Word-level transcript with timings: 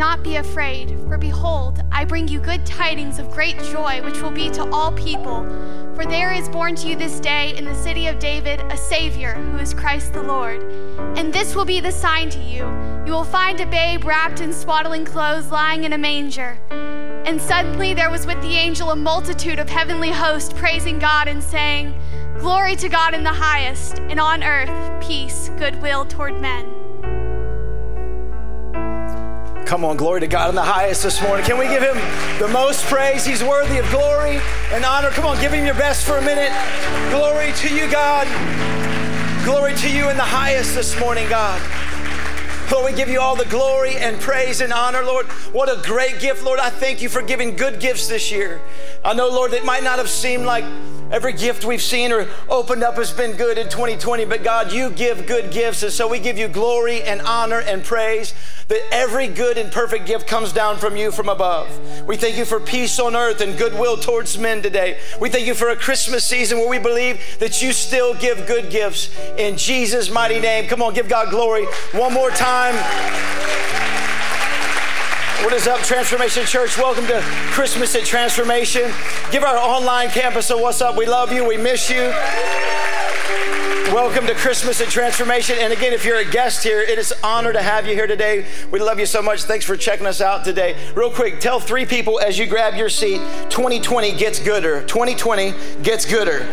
not 0.00 0.22
be 0.22 0.36
afraid, 0.36 0.98
for 1.06 1.18
behold, 1.18 1.82
I 1.92 2.06
bring 2.06 2.26
you 2.26 2.40
good 2.40 2.64
tidings 2.64 3.18
of 3.18 3.30
great 3.30 3.58
joy, 3.64 4.02
which 4.02 4.22
will 4.22 4.30
be 4.30 4.48
to 4.52 4.64
all 4.70 4.92
people. 4.92 5.44
For 5.94 6.06
there 6.06 6.32
is 6.32 6.48
born 6.48 6.74
to 6.76 6.88
you 6.88 6.96
this 6.96 7.20
day 7.20 7.54
in 7.56 7.66
the 7.66 7.74
city 7.74 8.06
of 8.06 8.18
David 8.18 8.60
a 8.72 8.76
Savior, 8.78 9.34
who 9.34 9.58
is 9.58 9.74
Christ 9.74 10.14
the 10.14 10.22
Lord. 10.22 10.62
And 11.18 11.30
this 11.30 11.54
will 11.54 11.66
be 11.66 11.80
the 11.80 11.92
sign 11.92 12.30
to 12.30 12.40
you 12.40 12.64
you 13.10 13.16
will 13.16 13.24
find 13.24 13.60
a 13.60 13.66
babe 13.66 14.04
wrapped 14.04 14.40
in 14.40 14.52
swaddling 14.52 15.04
clothes 15.04 15.50
lying 15.50 15.82
in 15.84 15.94
a 15.94 15.98
manger. 15.98 16.56
And 16.70 17.40
suddenly 17.40 17.92
there 17.92 18.08
was 18.08 18.24
with 18.24 18.40
the 18.40 18.52
angel 18.52 18.90
a 18.92 18.96
multitude 18.96 19.58
of 19.58 19.68
heavenly 19.68 20.10
hosts 20.10 20.52
praising 20.52 20.98
God 20.98 21.26
and 21.26 21.42
saying, 21.42 21.92
Glory 22.38 22.76
to 22.76 22.88
God 22.88 23.12
in 23.12 23.24
the 23.24 23.32
highest, 23.32 23.98
and 23.98 24.20
on 24.20 24.44
earth 24.44 25.02
peace, 25.02 25.50
goodwill 25.58 26.04
toward 26.04 26.40
men. 26.40 26.79
Come 29.70 29.84
on, 29.84 29.96
glory 29.96 30.18
to 30.18 30.26
God 30.26 30.48
in 30.48 30.56
the 30.56 30.62
highest 30.62 31.04
this 31.04 31.22
morning. 31.22 31.46
Can 31.46 31.56
we 31.56 31.68
give 31.68 31.80
him 31.80 31.94
the 32.40 32.48
most 32.48 32.84
praise? 32.86 33.24
He's 33.24 33.44
worthy 33.44 33.78
of 33.78 33.88
glory 33.88 34.40
and 34.72 34.84
honor. 34.84 35.10
Come 35.10 35.24
on, 35.24 35.40
give 35.40 35.52
him 35.52 35.64
your 35.64 35.76
best 35.76 36.04
for 36.04 36.18
a 36.18 36.20
minute. 36.20 36.50
Glory 37.12 37.52
to 37.52 37.72
you, 37.72 37.88
God. 37.88 38.26
Glory 39.44 39.76
to 39.76 39.88
you 39.88 40.10
in 40.10 40.16
the 40.16 40.24
highest 40.24 40.74
this 40.74 40.98
morning, 40.98 41.28
God. 41.28 41.62
Lord, 42.70 42.84
we 42.84 42.96
give 42.96 43.08
you 43.08 43.20
all 43.20 43.34
the 43.34 43.46
glory 43.46 43.96
and 43.96 44.20
praise 44.20 44.60
and 44.60 44.72
honor, 44.72 45.02
Lord. 45.02 45.26
What 45.52 45.68
a 45.68 45.82
great 45.86 46.20
gift, 46.20 46.44
Lord. 46.44 46.60
I 46.60 46.70
thank 46.70 47.02
you 47.02 47.08
for 47.08 47.20
giving 47.20 47.56
good 47.56 47.80
gifts 47.80 48.06
this 48.06 48.30
year. 48.30 48.60
I 49.04 49.12
know, 49.12 49.28
Lord, 49.28 49.52
it 49.52 49.64
might 49.64 49.82
not 49.82 49.98
have 49.98 50.08
seemed 50.08 50.44
like 50.44 50.64
Every 51.10 51.32
gift 51.32 51.64
we've 51.64 51.82
seen 51.82 52.12
or 52.12 52.28
opened 52.48 52.84
up 52.84 52.94
has 52.94 53.12
been 53.12 53.32
good 53.32 53.58
in 53.58 53.68
2020, 53.68 54.26
but 54.26 54.44
God, 54.44 54.70
you 54.70 54.90
give 54.90 55.26
good 55.26 55.50
gifts. 55.50 55.82
And 55.82 55.92
so 55.92 56.06
we 56.06 56.20
give 56.20 56.38
you 56.38 56.46
glory 56.46 57.02
and 57.02 57.20
honor 57.22 57.58
and 57.58 57.82
praise 57.82 58.32
that 58.68 58.80
every 58.92 59.26
good 59.26 59.58
and 59.58 59.72
perfect 59.72 60.06
gift 60.06 60.28
comes 60.28 60.52
down 60.52 60.78
from 60.78 60.96
you 60.96 61.10
from 61.10 61.28
above. 61.28 61.68
We 62.06 62.16
thank 62.16 62.36
you 62.36 62.44
for 62.44 62.60
peace 62.60 63.00
on 63.00 63.16
earth 63.16 63.40
and 63.40 63.58
goodwill 63.58 63.96
towards 63.96 64.38
men 64.38 64.62
today. 64.62 65.00
We 65.20 65.28
thank 65.28 65.48
you 65.48 65.54
for 65.54 65.70
a 65.70 65.76
Christmas 65.76 66.24
season 66.24 66.58
where 66.58 66.68
we 66.68 66.78
believe 66.78 67.20
that 67.40 67.60
you 67.60 67.72
still 67.72 68.14
give 68.14 68.46
good 68.46 68.70
gifts 68.70 69.10
in 69.36 69.56
Jesus' 69.56 70.12
mighty 70.12 70.38
name. 70.38 70.68
Come 70.68 70.80
on, 70.80 70.94
give 70.94 71.08
God 71.08 71.30
glory 71.30 71.64
one 71.90 72.12
more 72.12 72.30
time. 72.30 72.59
What 72.60 72.74
is 75.54 75.66
up, 75.66 75.80
Transformation 75.80 76.44
Church? 76.44 76.76
Welcome 76.76 77.06
to 77.06 77.22
Christmas 77.52 77.94
at 77.94 78.04
Transformation. 78.04 78.92
Give 79.32 79.44
our 79.44 79.56
online 79.56 80.10
campus 80.10 80.50
a 80.50 80.58
what's 80.58 80.82
up. 80.82 80.94
We 80.94 81.06
love 81.06 81.32
you. 81.32 81.48
We 81.48 81.56
miss 81.56 81.88
you. 81.88 82.12
Welcome 83.94 84.26
to 84.26 84.34
Christmas 84.34 84.78
at 84.82 84.88
Transformation. 84.88 85.56
And 85.58 85.72
again, 85.72 85.94
if 85.94 86.04
you're 86.04 86.18
a 86.18 86.30
guest 86.30 86.62
here, 86.62 86.82
it 86.82 86.98
is 86.98 87.12
an 87.12 87.18
honor 87.24 87.54
to 87.54 87.62
have 87.62 87.86
you 87.86 87.94
here 87.94 88.06
today. 88.06 88.44
We 88.70 88.78
love 88.78 88.98
you 88.98 89.06
so 89.06 89.22
much. 89.22 89.44
Thanks 89.44 89.64
for 89.64 89.74
checking 89.74 90.06
us 90.06 90.20
out 90.20 90.44
today. 90.44 90.76
Real 90.94 91.10
quick, 91.10 91.40
tell 91.40 91.60
three 91.60 91.86
people 91.86 92.20
as 92.20 92.38
you 92.38 92.44
grab 92.44 92.74
your 92.74 92.90
seat 92.90 93.22
2020 93.48 94.12
gets 94.18 94.38
gooder. 94.38 94.82
2020 94.82 95.54
gets 95.82 96.04
gooder. 96.04 96.46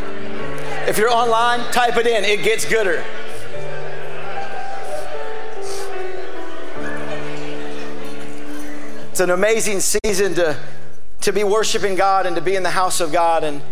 If 0.88 0.98
you're 0.98 1.12
online, 1.12 1.70
type 1.74 1.98
it 1.98 2.08
in. 2.08 2.24
It 2.24 2.46
gets 2.46 2.64
gooder. 2.64 3.04
It's 9.18 9.24
an 9.24 9.32
amazing 9.32 9.80
season 9.80 10.36
to, 10.36 10.56
to 11.22 11.34
be 11.34 11.44
worshiping 11.44 11.96
God 11.96 12.28
and 12.28 12.36
to 12.36 12.42
be 12.44 12.56
in 12.56 12.62
the 12.62 12.70
house 12.70 13.00
of 13.00 13.12
God. 13.12 13.44
And 13.44 13.64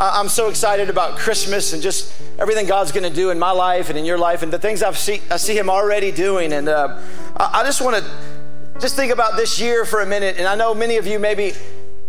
I'm 0.00 0.28
so 0.28 0.48
excited 0.48 0.90
about 0.90 1.16
Christmas 1.16 1.72
and 1.72 1.80
just 1.80 2.12
everything 2.40 2.66
God's 2.66 2.90
going 2.90 3.08
to 3.08 3.16
do 3.16 3.30
in 3.30 3.38
my 3.38 3.52
life 3.52 3.88
and 3.88 3.96
in 3.96 4.04
your 4.04 4.18
life 4.18 4.42
and 4.42 4.52
the 4.52 4.58
things 4.58 4.82
I've 4.82 4.98
see, 4.98 5.22
I 5.30 5.36
see 5.36 5.56
Him 5.56 5.70
already 5.70 6.10
doing. 6.10 6.52
And 6.52 6.68
uh, 6.68 7.00
I 7.36 7.62
just 7.62 7.82
want 7.82 8.02
to 8.02 8.80
just 8.80 8.96
think 8.96 9.12
about 9.12 9.36
this 9.36 9.60
year 9.60 9.84
for 9.84 10.00
a 10.00 10.06
minute. 10.06 10.38
And 10.38 10.48
I 10.48 10.56
know 10.56 10.74
many 10.74 10.96
of 10.96 11.06
you 11.06 11.20
maybe 11.20 11.52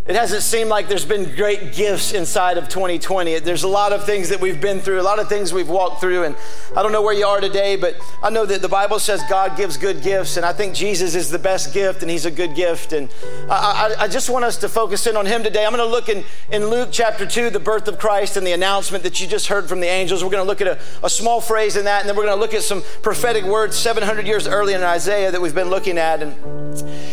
it 0.07 0.15
hasn't 0.15 0.43
seemed 0.43 0.69
like 0.69 0.87
there's 0.87 1.03
been 1.03 1.35
great 1.35 1.73
gifts 1.73 2.11
inside 2.13 2.59
of 2.59 2.69
2020. 2.69 3.39
There's 3.39 3.63
a 3.63 3.67
lot 3.67 3.91
of 3.91 4.05
things 4.05 4.29
that 4.29 4.39
we've 4.39 4.61
been 4.61 4.79
through, 4.79 5.01
a 5.01 5.01
lot 5.01 5.17
of 5.17 5.27
things 5.27 5.51
we've 5.51 5.67
walked 5.67 5.99
through, 5.99 6.25
and 6.25 6.35
I 6.77 6.83
don't 6.83 6.91
know 6.91 7.01
where 7.01 7.15
you 7.15 7.25
are 7.25 7.41
today, 7.41 7.75
but 7.75 7.95
I 8.21 8.29
know 8.29 8.45
that 8.45 8.61
the 8.61 8.69
Bible 8.69 8.99
says 8.99 9.23
God 9.27 9.57
gives 9.57 9.77
good 9.77 10.03
gifts, 10.03 10.37
and 10.37 10.45
I 10.45 10.53
think 10.53 10.75
Jesus 10.75 11.15
is 11.15 11.31
the 11.31 11.39
best 11.39 11.73
gift, 11.73 12.03
and 12.03 12.11
He's 12.11 12.25
a 12.25 12.31
good 12.31 12.53
gift. 12.53 12.93
And 12.93 13.09
I, 13.49 13.95
I, 13.97 14.03
I 14.03 14.07
just 14.07 14.29
want 14.29 14.45
us 14.45 14.57
to 14.57 14.69
focus 14.69 15.07
in 15.07 15.17
on 15.17 15.25
Him 15.25 15.41
today. 15.41 15.65
I'm 15.65 15.75
going 15.75 15.83
to 15.83 15.91
look 15.91 16.07
in, 16.07 16.23
in 16.51 16.67
Luke 16.67 16.89
chapter 16.91 17.25
2, 17.25 17.49
the 17.49 17.59
birth 17.59 17.87
of 17.87 17.97
Christ, 17.97 18.37
and 18.37 18.45
the 18.45 18.51
announcement 18.51 19.03
that 19.05 19.19
you 19.19 19.25
just 19.25 19.47
heard 19.47 19.67
from 19.67 19.79
the 19.79 19.87
angels. 19.87 20.23
We're 20.23 20.29
going 20.29 20.43
to 20.43 20.47
look 20.47 20.61
at 20.61 20.67
a, 20.67 20.79
a 21.03 21.09
small 21.09 21.41
phrase 21.41 21.77
in 21.77 21.85
that, 21.85 22.01
and 22.01 22.09
then 22.09 22.15
we're 22.15 22.25
going 22.25 22.37
to 22.37 22.41
look 22.41 22.53
at 22.53 22.61
some 22.61 22.83
prophetic 23.01 23.43
words 23.43 23.75
700 23.75 24.27
years 24.27 24.47
earlier 24.47 24.77
in 24.77 24.83
Isaiah 24.83 25.31
that 25.31 25.41
we've 25.41 25.55
been 25.55 25.71
looking 25.71 25.97
at. 25.97 26.21
And, 26.21 26.35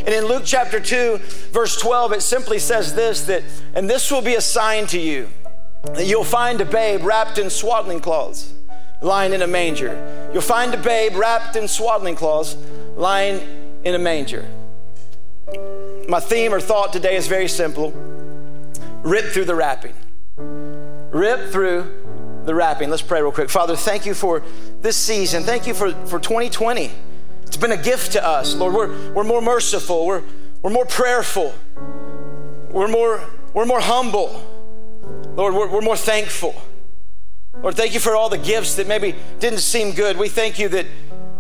and 0.05 0.09
in 0.09 0.27
Luke 0.27 0.43
chapter 0.45 0.79
2, 0.79 1.19
verse 1.53 1.81
12, 1.81 2.13
it 2.13 2.21
simply 2.21 2.59
says 2.59 2.81
this 2.91 3.26
that, 3.26 3.43
and 3.75 3.88
this 3.88 4.10
will 4.10 4.22
be 4.22 4.34
a 4.34 4.41
sign 4.41 4.87
to 4.88 4.98
you 4.98 5.28
that 5.84 6.06
you'll 6.06 6.25
find 6.25 6.60
a 6.60 6.65
babe 6.65 7.03
wrapped 7.03 7.38
in 7.38 7.50
swaddling 7.50 8.00
cloths 8.00 8.54
lying 9.00 9.32
in 9.32 9.43
a 9.43 9.47
manger. 9.47 10.31
You'll 10.32 10.43
find 10.43 10.72
a 10.75 10.76
babe 10.76 11.15
wrapped 11.16 11.56
in 11.56 11.69
swaddling 11.69 12.15
cloths 12.15 12.56
lying 12.97 13.41
in 13.84 13.94
a 13.94 13.98
manger. 13.98 14.48
My 16.09 16.20
theme 16.20 16.54
or 16.54 16.60
thought 16.60 16.93
today 16.93 17.16
is 17.16 17.26
very 17.26 17.48
simple 17.48 17.93
rip 19.03 19.26
through 19.32 19.47
the 19.47 19.54
wrapping. 19.54 19.94
Rip 20.37 21.50
through 21.50 22.43
the 22.44 22.54
wrapping. 22.54 22.91
Let's 22.91 23.03
pray 23.03 23.20
real 23.20 23.32
quick. 23.32 23.50
Father, 23.50 23.76
thank 23.76 24.06
you 24.06 24.14
for 24.14 24.43
this 24.81 24.97
season. 24.97 25.43
Thank 25.43 25.66
you 25.66 25.75
for, 25.75 25.93
for 26.06 26.19
2020. 26.19 26.91
It's 27.43 27.56
been 27.56 27.72
a 27.72 27.76
gift 27.76 28.12
to 28.12 28.26
us, 28.26 28.54
Lord. 28.54 28.75
We're, 28.75 29.12
we're 29.12 29.25
more 29.25 29.43
merciful, 29.43 30.06
we're, 30.06 30.22
we're 30.62 30.70
more 30.70 30.87
prayerful, 30.87 31.53
we're 32.72 32.88
more, 32.88 33.21
we're 33.55 33.66
more 33.66 33.81
humble. 33.81 34.43
Lord, 35.37 35.55
we're, 35.55 35.69
we're 35.69 35.81
more 35.83 35.97
thankful. 35.97 36.60
Lord, 37.60 37.77
thank 37.77 37.94
you 37.94 38.00
for 38.00 38.16
all 38.16 38.28
the 38.28 38.38
gifts 38.38 38.77
that 38.77 38.88
maybe 38.88 39.15
didn't 39.38 39.60
seem 39.60 39.93
good. 39.93 40.16
We 40.16 40.28
thank 40.28 40.59
you 40.59 40.69
that, 40.71 40.87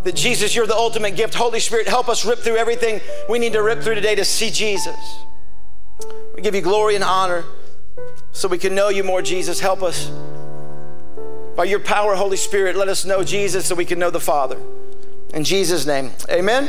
that 0.04 0.14
Jesus, 0.14 0.54
you're 0.54 0.66
the 0.66 0.76
ultimate 0.76 1.16
gift. 1.16 1.34
Holy 1.34 1.58
Spirit, 1.58 1.88
help 1.88 2.08
us 2.08 2.24
rip 2.24 2.38
through 2.38 2.56
everything 2.56 3.00
we 3.28 3.38
need 3.38 3.54
to 3.54 3.62
rip 3.62 3.80
through 3.80 3.94
today 3.94 4.14
to 4.14 4.24
see 4.24 4.50
Jesus. 4.50 4.96
We 6.34 6.42
give 6.42 6.54
you 6.54 6.60
glory 6.60 6.94
and 6.94 7.04
honor 7.04 7.44
so 8.30 8.48
we 8.48 8.58
can 8.58 8.74
know 8.74 8.88
you 8.88 9.04
more, 9.04 9.22
Jesus. 9.22 9.60
Help 9.60 9.82
us. 9.82 10.10
By 11.56 11.64
your 11.64 11.80
power, 11.80 12.14
Holy 12.14 12.36
Spirit, 12.36 12.76
let 12.76 12.88
us 12.88 13.04
know 13.04 13.22
Jesus 13.22 13.66
so 13.66 13.74
we 13.74 13.84
can 13.84 13.98
know 13.98 14.10
the 14.10 14.20
Father. 14.20 14.58
In 15.34 15.44
Jesus' 15.44 15.86
name, 15.86 16.12
amen. 16.30 16.68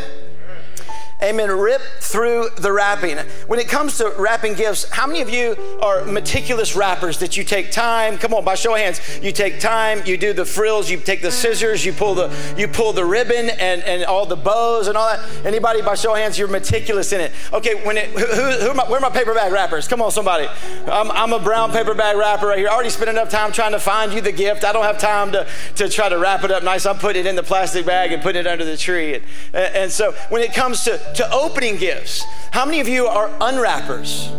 Amen. 1.21 1.49
Rip 1.51 1.81
through 1.99 2.49
the 2.57 2.71
wrapping. 2.71 3.17
When 3.47 3.59
it 3.59 3.67
comes 3.67 3.97
to 3.97 4.13
wrapping 4.17 4.55
gifts, 4.55 4.89
how 4.89 5.07
many 5.07 5.21
of 5.21 5.29
you 5.29 5.55
are 5.81 6.03
meticulous 6.05 6.75
wrappers 6.75 7.19
that 7.19 7.37
you 7.37 7.43
take 7.43 7.71
time? 7.71 8.17
Come 8.17 8.33
on, 8.33 8.43
by 8.43 8.55
show 8.55 8.73
of 8.73 8.79
hands, 8.79 8.99
you 9.21 9.31
take 9.31 9.59
time, 9.59 10.01
you 10.05 10.17
do 10.17 10.33
the 10.33 10.45
frills, 10.45 10.89
you 10.89 10.97
take 10.99 11.21
the 11.21 11.31
scissors, 11.31 11.85
you 11.85 11.93
pull 11.93 12.15
the 12.15 12.33
you 12.57 12.67
pull 12.67 12.93
the 12.93 13.05
ribbon 13.05 13.49
and, 13.49 13.83
and 13.83 14.03
all 14.05 14.25
the 14.25 14.35
bows 14.35 14.87
and 14.87 14.97
all 14.97 15.07
that. 15.07 15.45
Anybody 15.45 15.81
by 15.81 15.95
show 15.95 16.11
of 16.13 16.17
hands, 16.17 16.37
you're 16.37 16.47
meticulous 16.47 17.13
in 17.13 17.21
it. 17.21 17.31
Okay, 17.51 17.75
when 17.85 17.97
it 17.97 18.09
who, 18.09 18.67
who 18.67 18.73
my, 18.73 18.83
where 18.89 18.97
are 18.97 19.01
my 19.01 19.09
paper 19.09 19.33
bag 19.33 19.51
wrappers? 19.51 19.87
Come 19.87 20.01
on, 20.01 20.11
somebody. 20.11 20.47
I'm, 20.87 21.11
I'm 21.11 21.33
a 21.33 21.39
brown 21.39 21.71
paper 21.71 21.93
bag 21.93 22.17
wrapper 22.17 22.47
right 22.47 22.57
here. 22.57 22.69
I 22.69 22.73
already 22.73 22.89
spent 22.89 23.09
enough 23.09 23.29
time 23.29 23.51
trying 23.51 23.71
to 23.71 23.79
find 23.79 24.13
you 24.13 24.21
the 24.21 24.31
gift. 24.31 24.63
I 24.63 24.73
don't 24.73 24.83
have 24.83 24.97
time 24.97 25.31
to, 25.33 25.47
to 25.75 25.89
try 25.89 26.09
to 26.09 26.17
wrap 26.17 26.43
it 26.43 26.51
up 26.51 26.63
nice. 26.63 26.85
I'm 26.85 26.97
putting 26.97 27.25
it 27.25 27.29
in 27.29 27.35
the 27.35 27.43
plastic 27.43 27.85
bag 27.85 28.11
and 28.11 28.21
putting 28.21 28.41
it 28.41 28.47
under 28.47 28.65
the 28.65 28.77
tree. 28.77 29.15
And, 29.15 29.23
and 29.53 29.91
so 29.91 30.13
when 30.29 30.41
it 30.41 30.53
comes 30.53 30.83
to 30.83 30.99
to 31.15 31.31
opening 31.31 31.77
gifts. 31.77 32.23
How 32.51 32.65
many 32.65 32.79
of 32.79 32.87
you 32.87 33.07
are 33.07 33.29
unwrappers? 33.41 34.29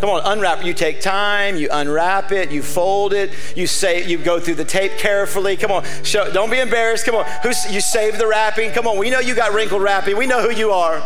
Come 0.00 0.10
on, 0.10 0.20
unwrap. 0.24 0.62
You 0.62 0.74
take 0.74 1.00
time, 1.00 1.56
you 1.56 1.68
unwrap 1.72 2.30
it, 2.30 2.50
you 2.50 2.62
fold 2.62 3.14
it, 3.14 3.30
you 3.56 3.66
say, 3.66 4.06
you 4.06 4.18
go 4.18 4.38
through 4.38 4.56
the 4.56 4.64
tape 4.64 4.92
carefully. 4.98 5.56
Come 5.56 5.72
on, 5.72 5.84
show, 6.04 6.30
don't 6.30 6.50
be 6.50 6.60
embarrassed. 6.60 7.06
Come 7.06 7.14
on, 7.14 7.24
Who's, 7.42 7.72
you 7.72 7.80
save 7.80 8.18
the 8.18 8.26
wrapping. 8.26 8.72
Come 8.72 8.86
on, 8.86 8.98
we 8.98 9.08
know 9.08 9.20
you 9.20 9.34
got 9.34 9.54
wrinkled 9.54 9.82
wrapping. 9.82 10.18
We 10.18 10.26
know 10.26 10.42
who 10.42 10.54
you 10.54 10.70
are. 10.70 11.02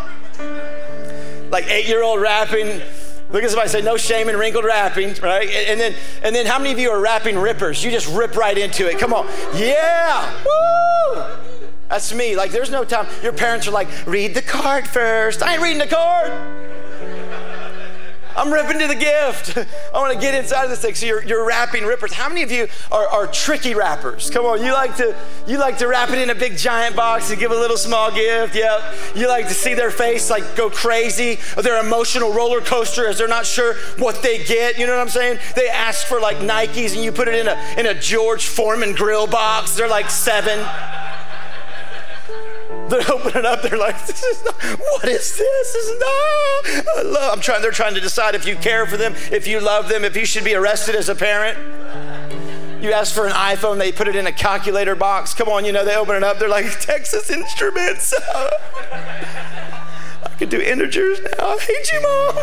Like 1.51 1.67
eight-year-old 1.69 2.21
wrapping. 2.21 2.83
Look 3.31 3.45
at 3.45 3.51
somebody 3.51 3.69
say, 3.69 3.81
no 3.81 3.97
shame 3.97 4.29
in 4.29 4.37
wrinkled 4.37 4.65
wrapping, 4.65 5.15
right? 5.23 5.49
And 5.49 5.79
then, 5.79 5.95
and 6.25 6.35
then 6.35 6.47
how 6.47 6.59
many 6.59 6.73
of 6.73 6.81
you 6.81 6.91
are 6.91 7.01
wrapping 7.01 7.39
rippers? 7.39 7.85
You 7.85 7.93
just 7.93 8.09
rip 8.09 8.35
right 8.35 8.59
into 8.59 8.91
it. 8.91 8.99
Come 8.99 9.15
on, 9.15 9.29
yeah, 9.55 10.35
woo! 10.45 11.50
That's 11.91 12.15
me. 12.15 12.37
Like, 12.37 12.53
there's 12.53 12.71
no 12.71 12.85
time. 12.85 13.09
Your 13.23 13.33
parents 13.33 13.67
are 13.67 13.73
like, 13.73 13.89
read 14.07 14.35
the 14.35 14.43
card 14.43 14.87
first. 14.87 15.43
I 15.43 15.55
ain't 15.55 15.63
reading 15.63 15.81
the 15.81 15.89
card. 15.89 16.33
I'm 18.37 18.53
ripping 18.53 18.79
to 18.79 18.87
the 18.87 18.95
gift. 18.95 19.57
I 19.95 19.99
want 19.99 20.15
to 20.15 20.21
get 20.21 20.35
inside 20.35 20.65
of 20.65 20.71
this 20.71 20.81
thing. 20.81 20.95
So 20.95 21.05
you're, 21.05 21.23
you're 21.25 21.45
wrapping 21.45 21.85
rippers. 21.85 22.13
How 22.13 22.29
many 22.29 22.43
of 22.43 22.51
you 22.51 22.69
are, 22.93 23.07
are 23.09 23.27
tricky 23.27 23.75
wrappers? 23.75 24.31
Come 24.31 24.47
on, 24.47 24.65
you 24.65 24.73
like 24.73 24.97
to 24.97 25.17
you 25.47 25.59
like 25.59 25.79
to 25.79 25.89
wrap 25.89 26.11
it 26.11 26.19
in 26.19 26.31
a 26.31 26.35
big 26.35 26.57
giant 26.57 26.95
box 26.95 27.31
and 27.31 27.39
give 27.39 27.51
a 27.51 27.57
little 27.57 27.77
small 27.77 28.11
gift. 28.11 28.55
Yep. 28.55 28.95
You 29.17 29.29
like 29.29 29.49
to 29.49 29.55
see 29.55 29.75
their 29.75 29.91
face 29.91 30.31
like 30.31 30.57
go 30.57 30.71
crazy, 30.71 31.39
their 31.61 31.81
emotional 31.85 32.33
roller 32.33 32.61
coaster 32.61 33.07
as 33.07 33.19
they're 33.19 33.29
not 33.29 33.47
sure 33.47 33.75
what 33.99 34.23
they 34.23 34.43
get. 34.45 34.79
You 34.79 34.87
know 34.87 34.95
what 34.97 35.03
I'm 35.03 35.09
saying? 35.09 35.39
They 35.57 35.69
ask 35.69 36.07
for 36.07 36.21
like 36.21 36.39
Nikes 36.39 36.95
and 36.95 37.05
you 37.05 37.13
put 37.13 37.29
it 37.29 37.35
in 37.35 37.49
a 37.49 37.75
in 37.77 37.87
a 37.87 38.01
George 38.01 38.47
Foreman 38.47 38.95
grill 38.95 39.27
box. 39.27 39.75
They're 39.75 39.89
like 39.89 40.09
seven. 40.09 40.67
They're 42.91 43.11
opening 43.11 43.47
up. 43.47 43.63
They're 43.63 43.79
like, 43.79 44.07
this 44.07 44.23
is 44.23 44.45
not, 44.45 44.63
what 44.63 45.05
is 45.05 45.39
this? 45.39 45.73
This 45.73 45.75
is 45.75 46.01
not. 46.01 47.07
love. 47.07 47.35
I'm 47.35 47.41
trying. 47.41 47.63
They're 47.63 47.71
trying 47.71 47.95
to 47.95 48.01
decide 48.01 48.35
if 48.35 48.47
you 48.47 48.57
care 48.57 48.87
for 48.87 48.97
them, 48.97 49.15
if 49.31 49.47
you 49.47 49.61
love 49.61 49.89
them, 49.89 50.05
if 50.05 50.17
you 50.17 50.25
should 50.25 50.45
be 50.45 50.55
arrested 50.55 50.95
as 50.95 51.09
a 51.09 51.15
parent. 51.15 51.59
You 52.83 52.93
ask 52.93 53.15
for 53.15 53.27
an 53.27 53.33
iPhone, 53.33 53.79
they 53.79 53.93
put 53.93 54.09
it 54.09 54.17
in 54.17 54.27
a 54.27 54.33
calculator 54.33 54.95
box. 54.95 55.35
Come 55.35 55.51
on, 55.51 55.67
you 55.67 55.73
know, 55.73 55.85
they 55.85 55.97
open 55.97 56.17
it 56.17 56.25
up. 56.25 56.39
They're 56.39 56.49
like, 56.49 56.81
Texas 56.81 57.31
Instruments. 57.31 58.15
I 58.33 58.49
can 60.39 60.49
do 60.49 60.59
integers 60.59 61.21
now. 61.21 61.49
I 61.49 61.59
hate 61.59 61.93
you, 61.93 62.01
mom. 62.01 62.37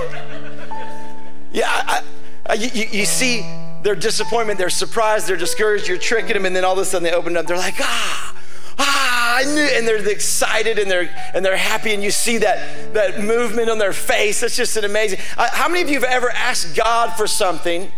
Yeah, 1.52 1.66
I, 1.68 2.04
I, 2.46 2.54
you, 2.54 2.86
you 2.92 3.06
see 3.06 3.42
their 3.82 3.96
disappointment, 3.96 4.60
their 4.60 4.70
surprise, 4.70 5.26
they're 5.26 5.38
discouraged, 5.38 5.88
you're 5.88 5.98
tricking 5.98 6.34
them, 6.34 6.46
and 6.46 6.56
then 6.56 6.64
all 6.64 6.74
of 6.74 6.80
a 6.80 6.86
sudden 6.86 7.04
they 7.04 7.14
open 7.14 7.36
it 7.36 7.40
up. 7.40 7.48
They're 7.48 7.58
like, 7.58 7.80
ah, 7.80 8.36
ah, 8.80 9.38
I 9.38 9.44
knew, 9.44 9.62
and 9.62 9.88
they're 9.88 10.08
excited 10.08 10.80
and 10.80 10.90
they're 10.90 11.10
and 11.34 11.44
they're 11.44 11.58
happy, 11.58 11.94
and 11.94 12.04
you 12.04 12.12
see 12.12 12.38
that 12.40 12.94
that 12.94 13.22
movement 13.22 13.70
on 13.70 13.78
their 13.78 13.94
face. 13.94 14.44
It's 14.44 14.56
just 14.56 14.78
an 14.78 14.86
amazing. 14.86 15.20
Uh, 15.38 15.50
how 15.52 15.68
many 15.68 15.82
of 15.82 15.90
you 15.90 15.96
have 15.96 16.10
ever 16.10 16.30
asked 16.32 16.76
God 16.76 17.16
for 17.16 17.28
something, 17.28 17.92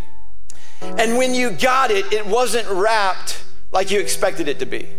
and 0.82 1.18
when 1.18 1.34
you 1.34 1.52
got 1.52 1.92
it, 1.92 2.12
it 2.12 2.26
wasn't 2.26 2.68
wrapped 2.70 3.44
like 3.72 3.92
you 3.92 4.00
expected 4.00 4.48
it 4.48 4.60
to 4.60 4.66
be? 4.66 4.90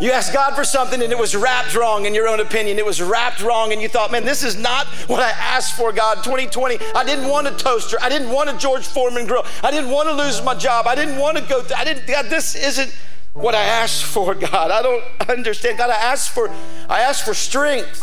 You 0.00 0.10
asked 0.10 0.32
God 0.32 0.56
for 0.56 0.64
something 0.64 1.00
and 1.00 1.12
it 1.12 1.18
was 1.18 1.36
wrapped 1.36 1.76
wrong 1.76 2.04
in 2.04 2.14
your 2.14 2.26
own 2.26 2.40
opinion. 2.40 2.78
It 2.78 2.84
was 2.84 3.00
wrapped 3.00 3.40
wrong 3.40 3.72
and 3.72 3.80
you 3.80 3.88
thought, 3.88 4.10
man, 4.10 4.24
this 4.24 4.42
is 4.42 4.56
not 4.56 4.88
what 5.06 5.20
I 5.20 5.30
asked 5.30 5.76
for, 5.76 5.92
God. 5.92 6.24
2020, 6.24 6.78
I 6.96 7.04
didn't 7.04 7.28
want 7.28 7.46
a 7.46 7.52
toaster. 7.52 7.96
I 8.02 8.08
didn't 8.08 8.30
want 8.30 8.50
a 8.50 8.56
George 8.58 8.84
Foreman 8.84 9.24
grill. 9.26 9.46
I 9.62 9.70
didn't 9.70 9.90
want 9.90 10.08
to 10.08 10.14
lose 10.14 10.42
my 10.42 10.54
job. 10.54 10.88
I 10.88 10.96
didn't 10.96 11.18
want 11.18 11.38
to 11.38 11.44
go, 11.44 11.60
th- 11.60 11.78
I 11.78 11.84
didn't, 11.84 12.08
God, 12.08 12.26
this 12.26 12.56
isn't 12.56 12.92
what 13.34 13.54
I 13.54 13.62
asked 13.62 14.04
for, 14.04 14.34
God. 14.34 14.70
I 14.70 14.80
don't 14.80 15.04
understand. 15.28 15.78
God, 15.78 15.90
I 15.90 15.96
asked 15.96 16.30
for, 16.30 16.48
I 16.88 17.00
asked 17.00 17.24
for 17.24 17.34
strength. 17.34 18.02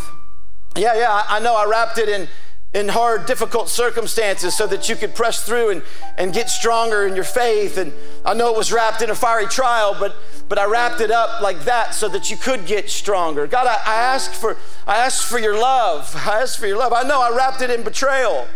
Yeah, 0.77 0.95
yeah, 0.95 1.23
I, 1.27 1.39
know 1.39 1.55
I 1.55 1.65
wrapped 1.65 1.97
it 1.97 2.07
in 2.07 2.29
in 2.73 2.87
hard, 2.87 3.25
difficult 3.25 3.67
circumstances 3.67 4.55
so 4.55 4.65
that 4.65 4.87
you 4.87 4.95
could 4.95 5.13
press 5.13 5.45
through 5.45 5.71
and, 5.71 5.81
and 6.17 6.31
get 6.31 6.49
stronger 6.49 7.05
in 7.05 7.15
your 7.15 7.25
faith. 7.25 7.75
And 7.75 7.91
I 8.23 8.33
know 8.33 8.53
it 8.53 8.55
was 8.55 8.71
wrapped 8.71 9.01
in 9.01 9.09
a 9.09 9.15
fiery 9.15 9.47
trial, 9.47 9.93
but 9.99 10.15
but 10.47 10.57
I 10.57 10.65
wrapped 10.65 11.01
it 11.01 11.11
up 11.11 11.41
like 11.41 11.65
that 11.65 11.93
so 11.93 12.07
that 12.09 12.29
you 12.29 12.37
could 12.37 12.65
get 12.65 12.89
stronger. 12.89 13.47
God, 13.47 13.67
I, 13.67 13.73
I 13.73 13.95
asked 13.95 14.35
for 14.35 14.55
I 14.87 14.97
asked 14.97 15.25
for 15.25 15.39
your 15.39 15.59
love. 15.59 16.13
I 16.27 16.41
asked 16.41 16.59
for 16.59 16.67
your 16.67 16.77
love. 16.77 16.93
I 16.93 17.03
know 17.03 17.21
I 17.21 17.35
wrapped 17.35 17.61
it 17.61 17.69
in 17.69 17.83
betrayal 17.83 18.47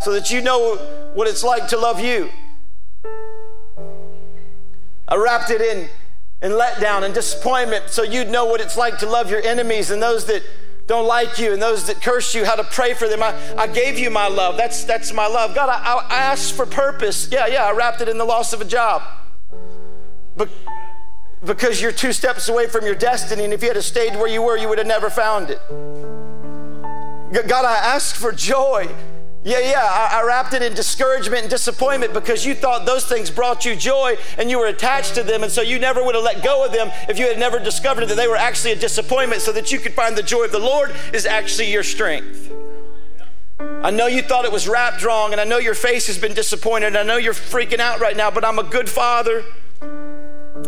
so 0.00 0.12
that 0.12 0.30
you 0.30 0.40
know 0.40 0.76
what 1.14 1.26
it's 1.26 1.42
like 1.42 1.68
to 1.68 1.76
love 1.76 1.98
you. 1.98 2.30
I 5.08 5.16
wrapped 5.16 5.50
it 5.50 5.60
in 5.60 5.88
in 6.42 6.52
letdown 6.52 7.04
and 7.04 7.14
disappointment 7.14 7.88
so 7.88 8.02
you'd 8.02 8.28
know 8.28 8.44
what 8.44 8.60
it's 8.60 8.76
like 8.76 8.98
to 8.98 9.06
love 9.06 9.30
your 9.30 9.40
enemies 9.40 9.90
and 9.90 10.02
those 10.02 10.26
that 10.26 10.42
don't 10.86 11.06
like 11.06 11.38
you 11.38 11.54
and 11.54 11.62
those 11.62 11.86
that 11.86 12.02
curse 12.02 12.34
you, 12.34 12.44
how 12.44 12.54
to 12.54 12.64
pray 12.64 12.92
for 12.92 13.08
them. 13.08 13.22
I, 13.22 13.34
I 13.56 13.66
gave 13.66 13.98
you 13.98 14.10
my 14.10 14.28
love. 14.28 14.58
That's, 14.58 14.84
that's 14.84 15.12
my 15.14 15.26
love. 15.26 15.54
God, 15.54 15.70
I, 15.70 15.94
I 16.10 16.16
asked 16.16 16.52
for 16.52 16.66
purpose. 16.66 17.30
Yeah, 17.32 17.46
yeah, 17.46 17.64
I 17.64 17.72
wrapped 17.72 18.02
it 18.02 18.08
in 18.10 18.18
the 18.18 18.24
loss 18.26 18.52
of 18.52 18.60
a 18.60 18.66
job. 18.66 19.02
But 20.36 20.50
because 21.42 21.80
you're 21.80 21.92
two 21.92 22.12
steps 22.12 22.50
away 22.50 22.66
from 22.66 22.84
your 22.84 22.94
destiny, 22.94 23.44
and 23.44 23.54
if 23.54 23.62
you 23.62 23.72
had 23.72 23.82
stayed 23.82 24.14
where 24.14 24.28
you 24.28 24.42
were, 24.42 24.58
you 24.58 24.68
would 24.68 24.76
have 24.76 24.86
never 24.86 25.08
found 25.08 25.48
it. 25.48 25.60
God, 27.48 27.64
I 27.64 27.76
asked 27.76 28.16
for 28.16 28.32
joy. 28.32 28.94
Yeah, 29.44 29.58
yeah, 29.58 29.82
I, 29.82 30.20
I, 30.20 30.24
wrapped 30.24 30.54
it 30.54 30.62
in 30.62 30.72
discouragement 30.72 31.42
and 31.42 31.50
disappointment 31.50 32.14
because 32.14 32.46
you 32.46 32.54
thought 32.54 32.86
those 32.86 33.04
things 33.04 33.30
brought 33.30 33.66
you 33.66 33.76
joy 33.76 34.16
and 34.38 34.50
you 34.50 34.58
were 34.58 34.68
attached 34.68 35.16
to 35.16 35.22
them, 35.22 35.42
and 35.42 35.52
so 35.52 35.60
you 35.60 35.78
never 35.78 36.02
would 36.02 36.14
have 36.14 36.24
let 36.24 36.42
go 36.42 36.64
of 36.64 36.72
them 36.72 36.90
if 37.10 37.18
you 37.18 37.26
had 37.26 37.38
never 37.38 37.58
discovered 37.58 38.06
that 38.06 38.14
they 38.14 38.26
were 38.26 38.38
actually 38.38 38.72
a 38.72 38.76
disappointment 38.76 39.42
so 39.42 39.52
that 39.52 39.70
you 39.70 39.78
could 39.78 39.92
find 39.92 40.16
the 40.16 40.22
joy 40.22 40.44
of 40.44 40.52
the 40.52 40.58
Lord 40.58 40.94
is 41.12 41.26
actually 41.26 41.70
your 41.70 41.82
strength. 41.82 42.50
I 43.60 43.90
know 43.90 44.06
you 44.06 44.22
thought 44.22 44.46
it 44.46 44.52
was 44.52 44.66
wrapped 44.66 45.04
wrong, 45.04 45.32
and 45.32 45.40
I 45.40 45.44
know 45.44 45.58
your 45.58 45.74
face 45.74 46.06
has 46.06 46.16
been 46.16 46.32
disappointed, 46.32 46.86
and 46.86 46.96
I 46.96 47.02
know 47.02 47.18
you're 47.18 47.34
freaking 47.34 47.80
out 47.80 48.00
right 48.00 48.16
now, 48.16 48.30
but 48.30 48.46
I'm 48.46 48.58
a 48.58 48.64
good 48.64 48.88
father. 48.88 49.44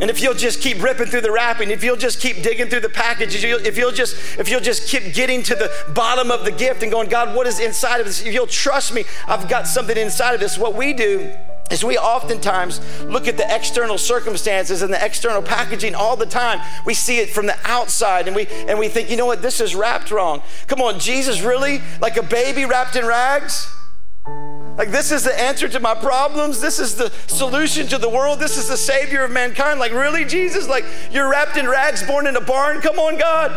And 0.01 0.11
if 0.11 0.21
you'll 0.21 0.35
just 0.35 0.61
keep 0.61 0.83
ripping 0.83 1.07
through 1.07 1.23
the 1.23 1.33
wrapping, 1.33 1.71
if 1.71 1.83
you'll 1.83 1.97
just 1.97 2.21
keep 2.21 2.43
digging 2.43 2.69
through 2.69 2.81
the 2.81 2.89
packages, 2.89 3.43
if 3.43 3.79
you'll 3.79 3.93
just 3.93 4.39
if 4.39 4.49
you'll 4.49 4.61
just 4.61 4.89
keep 4.89 5.15
getting 5.15 5.43
to 5.45 5.55
the 5.55 5.71
bottom 5.95 6.31
of 6.31 6.45
the 6.45 6.53
gift 6.53 6.83
and 6.83 6.93
going, 6.93 7.09
God, 7.09 7.35
what 7.35 7.47
is 7.47 7.61
inside 7.61 8.01
of 8.01 8.07
this? 8.07 8.21
If 8.21 8.35
you'll 8.35 8.47
trust 8.47 8.93
me, 8.93 9.05
I've 9.27 9.49
got 9.49 9.67
something 9.67 9.97
inside 9.97 10.35
of 10.35 10.41
this. 10.41 10.59
What 10.59 10.75
we 10.75 10.93
do 10.93 11.33
is 11.71 11.83
we 11.83 11.97
oftentimes 11.99 12.81
look 13.05 13.27
at 13.27 13.37
the 13.37 13.55
external 13.55 13.99
circumstances 13.99 14.83
and 14.83 14.93
the 14.93 15.05
external 15.05 15.43
packaging 15.43 15.95
all 15.95 16.17
the 16.17 16.27
time. 16.27 16.61
We 16.85 16.95
see 16.95 17.19
it 17.19 17.31
from 17.31 17.47
the 17.47 17.57
outside 17.65 18.27
and 18.27 18.37
we 18.37 18.47
and 18.69 18.79
we 18.79 18.89
think, 18.89 19.11
you 19.11 19.17
know 19.17 19.27
what, 19.27 19.41
this 19.41 19.61
is 19.61 19.75
wrapped 19.75 20.11
wrong. 20.11 20.43
Come 20.67 20.83
on, 20.83 20.99
Jesus 20.99 21.41
really 21.41 21.81
like 22.01 22.19
a 22.19 22.23
baby 22.23 22.67
wrapped 22.67 22.97
in 22.97 23.07
rags? 23.07 23.76
Like, 24.77 24.91
this 24.91 25.11
is 25.11 25.25
the 25.25 25.39
answer 25.39 25.69
to 25.69 25.81
my 25.81 25.95
problems. 25.95 26.61
This 26.61 26.79
is 26.79 26.97
the 26.97 27.11
solution 27.27 27.87
to 27.89 27.99
the 27.99 28.09
world. 28.09 28.39
This 28.39 28.59
is 28.59 28.69
the 28.69 28.77
savior 28.77 29.25
of 29.25 29.31
mankind. 29.31 29.81
Like, 29.81 29.93
really, 29.93 30.25
Jesus? 30.27 30.69
Like, 30.69 30.85
you're 31.11 31.31
wrapped 31.31 31.57
in 31.57 31.67
rags, 31.67 32.03
born 32.03 32.27
in 32.27 32.37
a 32.37 32.43
barn? 32.43 32.83
Come 32.83 32.99
on, 32.99 33.17
God. 33.17 33.53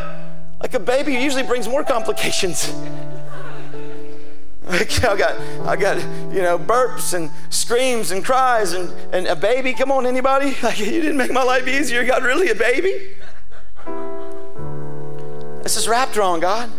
Like, 0.61 0.73
a 0.73 0.79
baby 0.79 1.13
usually 1.13 1.43
brings 1.43 1.67
more 1.67 1.83
complications. 1.83 2.73
Like, 4.69 5.03
I 5.03 5.17
got, 5.17 5.39
I 5.65 5.75
got, 5.75 5.97
you 6.31 6.43
know, 6.43 6.59
burps 6.59 7.15
and 7.15 7.31
screams 7.49 8.11
and 8.11 8.23
cries 8.23 8.73
and, 8.73 8.93
and 9.11 9.25
a 9.25 9.35
baby. 9.35 9.73
Come 9.73 9.91
on, 9.91 10.05
anybody? 10.05 10.55
Like, 10.61 10.77
you 10.77 10.85
didn't 10.85 11.17
make 11.17 11.31
my 11.31 11.41
life 11.41 11.67
easier. 11.67 12.05
God, 12.05 12.23
really, 12.23 12.51
a 12.51 12.55
baby? 12.55 12.93
This 15.63 15.75
is 15.75 15.87
wrapped 15.87 16.15
wrong, 16.15 16.39
God. 16.39 16.69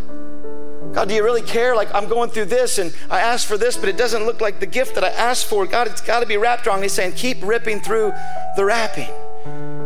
God, 0.93 1.09
do 1.09 1.15
you 1.15 1.23
really 1.23 1.43
care? 1.43 1.77
Like, 1.77 1.95
I'm 1.95 2.09
going 2.09 2.31
through 2.31 2.47
this 2.47 2.79
and 2.79 2.95
I 3.09 3.21
asked 3.21 3.47
for 3.47 3.57
this, 3.57 3.77
but 3.77 3.89
it 3.89 3.97
doesn't 3.97 4.27
look 4.27 4.41
like 4.41 4.59
the 4.59 4.67
gift 4.67 4.97
that 4.97 5.05
I 5.05 5.11
asked 5.11 5.47
for. 5.47 5.67
God, 5.67 5.87
it's 5.87 6.01
got 6.01 6.21
to 6.21 6.27
be 6.27 6.37
wrapped 6.37 6.67
wrong. 6.67 6.83
He's 6.83 6.93
saying, 6.93 7.13
keep 7.13 7.39
ripping 7.43 7.81
through 7.81 8.13
the 8.57 8.65
wrapping. 8.65 9.09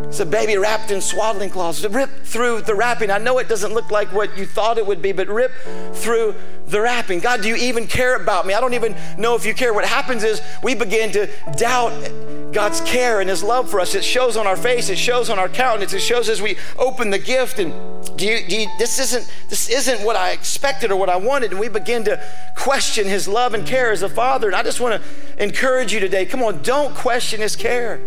It's 0.09 0.21
a 0.21 0.27
baby 0.27 0.57
wrapped 0.57 0.93
in 0.93 1.01
swaddling 1.01 1.51
cloths. 1.51 1.85
Rip 1.85 2.09
through 2.23 2.63
the 2.63 2.75
wrapping. 2.75 3.11
I 3.11 3.19
know 3.19 3.39
it 3.39 3.49
doesn't 3.49 3.75
look 3.75 3.91
like 3.91 4.13
what 4.13 4.39
you 4.39 4.47
thought 4.47 4.79
it 4.79 4.87
would 4.87 5.03
be, 5.03 5.11
but 5.13 5.29
rip 5.29 5.53
through 5.93 6.37
the 6.67 6.81
wrapping. 6.81 7.21
God, 7.21 7.43
do 7.43 7.49
you 7.49 7.57
even 7.57 7.87
care 7.87 8.17
about 8.17 8.47
me? 8.47 8.55
I 8.55 8.61
don't 8.61 8.75
even 8.75 8.97
know 9.19 9.35
if 9.35 9.45
you 9.45 9.55
care. 9.55 9.75
What 9.75 9.85
happens 9.85 10.25
is 10.25 10.41
we 10.63 10.75
begin 10.75 11.13
to 11.13 11.29
doubt 11.57 11.93
God's 12.53 12.81
care 12.83 13.21
and 13.21 13.29
His 13.29 13.43
love 13.43 13.69
for 13.69 13.81
us. 13.81 13.95
It 13.95 14.05
shows 14.05 14.37
on 14.37 14.47
our 14.47 14.57
face, 14.57 14.89
it 14.89 14.99
shows 14.99 15.29
on 15.29 15.39
our 15.39 15.49
countenance, 15.49 15.93
it 15.93 16.01
shows 16.01 16.29
as 16.29 16.41
we 16.41 16.57
open 16.79 17.11
the 17.11 17.19
gift. 17.19 17.59
And 17.59 17.73
do 18.17 18.27
you, 18.27 18.47
do 18.47 18.61
you, 18.61 18.69
this 18.79 18.99
isn't 18.99 19.31
this 19.49 19.69
isn't 19.69 20.05
what 20.05 20.17
I 20.17 20.31
expected 20.31 20.91
or 20.91 20.97
what 20.97 21.11
I 21.11 21.17
wanted. 21.17 21.51
And 21.51 21.61
we 21.61 21.69
begin 21.69 22.05
to 22.05 22.23
question 22.57 23.07
His 23.07 23.29
love 23.29 23.55
and 23.55 23.67
care 23.67 23.91
as 23.91 24.03
a 24.03 24.09
father. 24.09 24.47
And 24.47 24.57
I 24.57 24.63
just 24.63 24.81
want 24.81 25.03
to 25.03 25.43
encourage 25.43 25.93
you 25.93 26.01
today. 26.01 26.25
Come 26.25 26.43
on, 26.43 26.63
don't 26.63 26.95
question 26.95 27.41
His 27.41 27.57
care. 27.57 28.01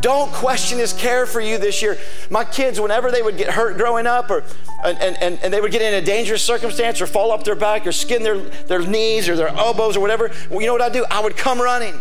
Don't 0.00 0.32
question 0.32 0.78
his 0.78 0.92
care 0.92 1.26
for 1.26 1.40
you 1.40 1.58
this 1.58 1.82
year. 1.82 1.98
My 2.30 2.44
kids, 2.44 2.80
whenever 2.80 3.10
they 3.10 3.22
would 3.22 3.36
get 3.36 3.50
hurt 3.50 3.76
growing 3.76 4.06
up 4.06 4.30
or 4.30 4.44
and, 4.84 5.16
and, 5.20 5.38
and 5.42 5.52
they 5.52 5.60
would 5.60 5.72
get 5.72 5.82
in 5.82 5.94
a 5.94 6.04
dangerous 6.04 6.42
circumstance 6.42 7.00
or 7.00 7.06
fall 7.06 7.32
off 7.32 7.44
their 7.44 7.54
back 7.54 7.86
or 7.86 7.92
skin 7.92 8.22
their, 8.22 8.38
their 8.38 8.80
knees 8.80 9.28
or 9.28 9.34
their 9.34 9.48
elbows 9.48 9.96
or 9.96 10.00
whatever, 10.00 10.30
well, 10.50 10.60
you 10.60 10.66
know 10.66 10.72
what 10.72 10.82
I 10.82 10.90
do? 10.90 11.04
I 11.10 11.20
would 11.20 11.36
come 11.36 11.60
running. 11.60 11.94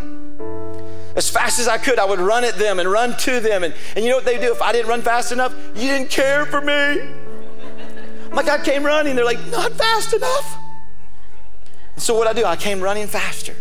As 1.16 1.30
fast 1.30 1.60
as 1.60 1.68
I 1.68 1.78
could, 1.78 1.98
I 1.98 2.06
would 2.06 2.20
run 2.20 2.44
at 2.44 2.56
them 2.56 2.80
and 2.80 2.92
run 2.92 3.18
to 3.20 3.40
them. 3.40 3.64
And, 3.64 3.74
and 3.96 4.04
you 4.04 4.12
know 4.12 4.18
what 4.18 4.26
they 4.26 4.38
do? 4.38 4.52
If 4.52 4.62
I 4.62 4.74
didn't 4.74 4.90
run 4.90 5.02
fast 5.02 5.32
enough, 5.32 5.56
you 5.76 5.88
didn't 5.88 6.10
care 6.10 6.46
for 6.46 6.60
me. 6.60 7.10
My 8.32 8.44
God 8.44 8.66
came 8.66 8.86
running. 8.86 9.16
They're 9.16 9.24
like, 9.24 9.44
not 9.48 9.72
fast 9.72 10.14
enough. 10.14 10.58
So 11.96 12.16
what 12.16 12.28
I 12.28 12.34
do? 12.34 12.44
I 12.44 12.58
came 12.58 12.82
running 12.82 13.08
faster. 13.08 13.56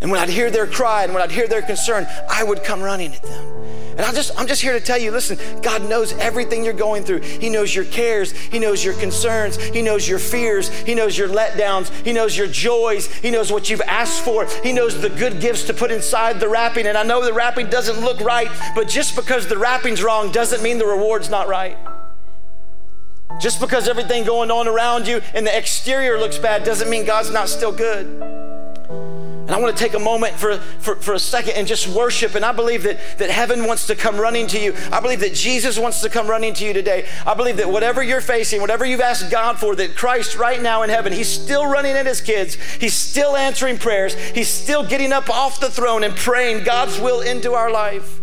And 0.00 0.10
when 0.10 0.20
I'd 0.20 0.28
hear 0.28 0.50
their 0.50 0.66
cry 0.66 1.04
and 1.04 1.14
when 1.14 1.22
I'd 1.22 1.30
hear 1.30 1.48
their 1.48 1.62
concern, 1.62 2.06
I 2.28 2.44
would 2.44 2.62
come 2.62 2.82
running 2.82 3.14
at 3.14 3.22
them. 3.22 3.56
And 3.96 4.04
I 4.04 4.12
just, 4.12 4.38
I'm 4.38 4.46
just 4.46 4.60
here 4.60 4.74
to 4.74 4.80
tell 4.80 4.98
you 4.98 5.10
listen, 5.10 5.38
God 5.62 5.88
knows 5.88 6.12
everything 6.18 6.62
you're 6.62 6.74
going 6.74 7.02
through. 7.02 7.20
He 7.20 7.48
knows 7.48 7.74
your 7.74 7.86
cares, 7.86 8.32
He 8.32 8.58
knows 8.58 8.84
your 8.84 8.92
concerns, 8.94 9.56
He 9.56 9.80
knows 9.80 10.06
your 10.06 10.18
fears, 10.18 10.68
He 10.68 10.94
knows 10.94 11.16
your 11.16 11.28
letdowns, 11.28 11.88
He 12.04 12.12
knows 12.12 12.36
your 12.36 12.46
joys, 12.46 13.06
He 13.06 13.30
knows 13.30 13.50
what 13.50 13.70
you've 13.70 13.80
asked 13.80 14.22
for, 14.22 14.44
He 14.62 14.74
knows 14.74 15.00
the 15.00 15.08
good 15.08 15.40
gifts 15.40 15.62
to 15.64 15.74
put 15.74 15.90
inside 15.90 16.40
the 16.40 16.48
wrapping. 16.48 16.86
And 16.86 16.98
I 16.98 17.04
know 17.04 17.24
the 17.24 17.32
wrapping 17.32 17.70
doesn't 17.70 18.04
look 18.04 18.20
right, 18.20 18.50
but 18.74 18.86
just 18.86 19.16
because 19.16 19.46
the 19.46 19.56
wrapping's 19.56 20.02
wrong 20.02 20.30
doesn't 20.30 20.62
mean 20.62 20.76
the 20.76 20.86
reward's 20.86 21.30
not 21.30 21.48
right. 21.48 21.78
Just 23.40 23.60
because 23.60 23.88
everything 23.88 24.24
going 24.24 24.50
on 24.50 24.68
around 24.68 25.06
you 25.08 25.22
and 25.34 25.46
the 25.46 25.56
exterior 25.56 26.18
looks 26.18 26.38
bad 26.38 26.64
doesn't 26.64 26.90
mean 26.90 27.06
God's 27.06 27.30
not 27.30 27.48
still 27.48 27.72
good. 27.72 28.55
And 29.46 29.54
I 29.54 29.60
want 29.60 29.76
to 29.76 29.80
take 29.82 29.94
a 29.94 30.00
moment 30.00 30.34
for, 30.34 30.56
for, 30.56 30.96
for 30.96 31.14
a 31.14 31.18
second 31.20 31.52
and 31.52 31.68
just 31.68 31.86
worship. 31.86 32.34
And 32.34 32.44
I 32.44 32.50
believe 32.50 32.82
that, 32.82 32.98
that 33.18 33.30
heaven 33.30 33.64
wants 33.64 33.86
to 33.86 33.94
come 33.94 34.18
running 34.18 34.48
to 34.48 34.60
you. 34.60 34.74
I 34.90 34.98
believe 34.98 35.20
that 35.20 35.34
Jesus 35.34 35.78
wants 35.78 36.00
to 36.00 36.10
come 36.10 36.26
running 36.26 36.52
to 36.54 36.64
you 36.64 36.72
today. 36.72 37.06
I 37.24 37.34
believe 37.34 37.56
that 37.58 37.70
whatever 37.70 38.02
you're 38.02 38.20
facing, 38.20 38.60
whatever 38.60 38.84
you've 38.84 39.00
asked 39.00 39.30
God 39.30 39.58
for, 39.58 39.76
that 39.76 39.94
Christ 39.94 40.36
right 40.36 40.60
now 40.60 40.82
in 40.82 40.90
heaven, 40.90 41.12
He's 41.12 41.28
still 41.28 41.64
running 41.64 41.92
at 41.92 42.06
His 42.06 42.20
kids. 42.20 42.56
He's 42.80 42.94
still 42.94 43.36
answering 43.36 43.78
prayers. 43.78 44.14
He's 44.14 44.48
still 44.48 44.84
getting 44.84 45.12
up 45.12 45.30
off 45.30 45.60
the 45.60 45.70
throne 45.70 46.02
and 46.02 46.16
praying 46.16 46.64
God's 46.64 46.98
will 46.98 47.20
into 47.20 47.52
our 47.52 47.70
life. 47.70 48.20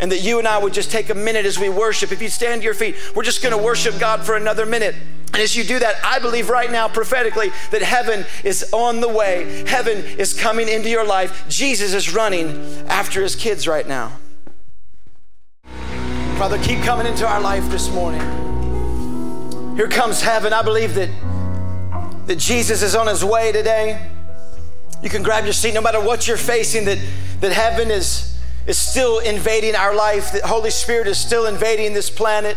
And 0.00 0.10
that 0.10 0.22
you 0.22 0.38
and 0.38 0.48
I 0.48 0.58
would 0.58 0.74
just 0.74 0.90
take 0.90 1.10
a 1.10 1.14
minute 1.14 1.46
as 1.46 1.58
we 1.58 1.68
worship. 1.68 2.10
If 2.10 2.20
you 2.20 2.28
stand 2.28 2.62
to 2.62 2.64
your 2.64 2.74
feet, 2.74 2.96
we're 3.14 3.22
just 3.22 3.42
going 3.42 3.56
to 3.56 3.62
worship 3.62 3.98
God 3.98 4.24
for 4.24 4.36
another 4.36 4.66
minute. 4.66 4.94
And 5.32 5.42
as 5.42 5.56
you 5.56 5.64
do 5.64 5.78
that, 5.78 5.96
I 6.04 6.18
believe 6.18 6.48
right 6.48 6.70
now 6.70 6.88
prophetically 6.88 7.50
that 7.70 7.82
heaven 7.82 8.24
is 8.44 8.72
on 8.72 9.00
the 9.00 9.08
way. 9.08 9.64
Heaven 9.66 9.98
is 10.18 10.32
coming 10.32 10.68
into 10.68 10.88
your 10.88 11.04
life. 11.04 11.48
Jesus 11.48 11.92
is 11.92 12.14
running 12.14 12.48
after 12.88 13.22
his 13.22 13.34
kids 13.34 13.66
right 13.66 13.86
now. 13.86 14.12
Father, 16.38 16.58
keep 16.58 16.82
coming 16.82 17.06
into 17.06 17.26
our 17.26 17.40
life 17.40 17.68
this 17.70 17.88
morning. 17.90 18.20
Here 19.76 19.88
comes 19.88 20.20
heaven. 20.20 20.52
I 20.52 20.62
believe 20.62 20.94
that, 20.94 21.08
that 22.26 22.38
Jesus 22.38 22.82
is 22.82 22.94
on 22.94 23.06
his 23.08 23.24
way 23.24 23.50
today. 23.50 24.08
You 25.02 25.10
can 25.10 25.22
grab 25.22 25.44
your 25.44 25.52
seat 25.52 25.74
no 25.74 25.80
matter 25.80 26.00
what 26.00 26.28
you're 26.28 26.36
facing, 26.36 26.84
that, 26.84 26.98
that 27.40 27.52
heaven 27.52 27.90
is, 27.90 28.33
is 28.66 28.78
still 28.78 29.18
invading 29.18 29.74
our 29.74 29.94
life, 29.94 30.32
The 30.32 30.46
Holy 30.46 30.70
Spirit 30.70 31.06
is 31.06 31.18
still 31.18 31.46
invading 31.46 31.94
this 31.94 32.10
planet. 32.10 32.56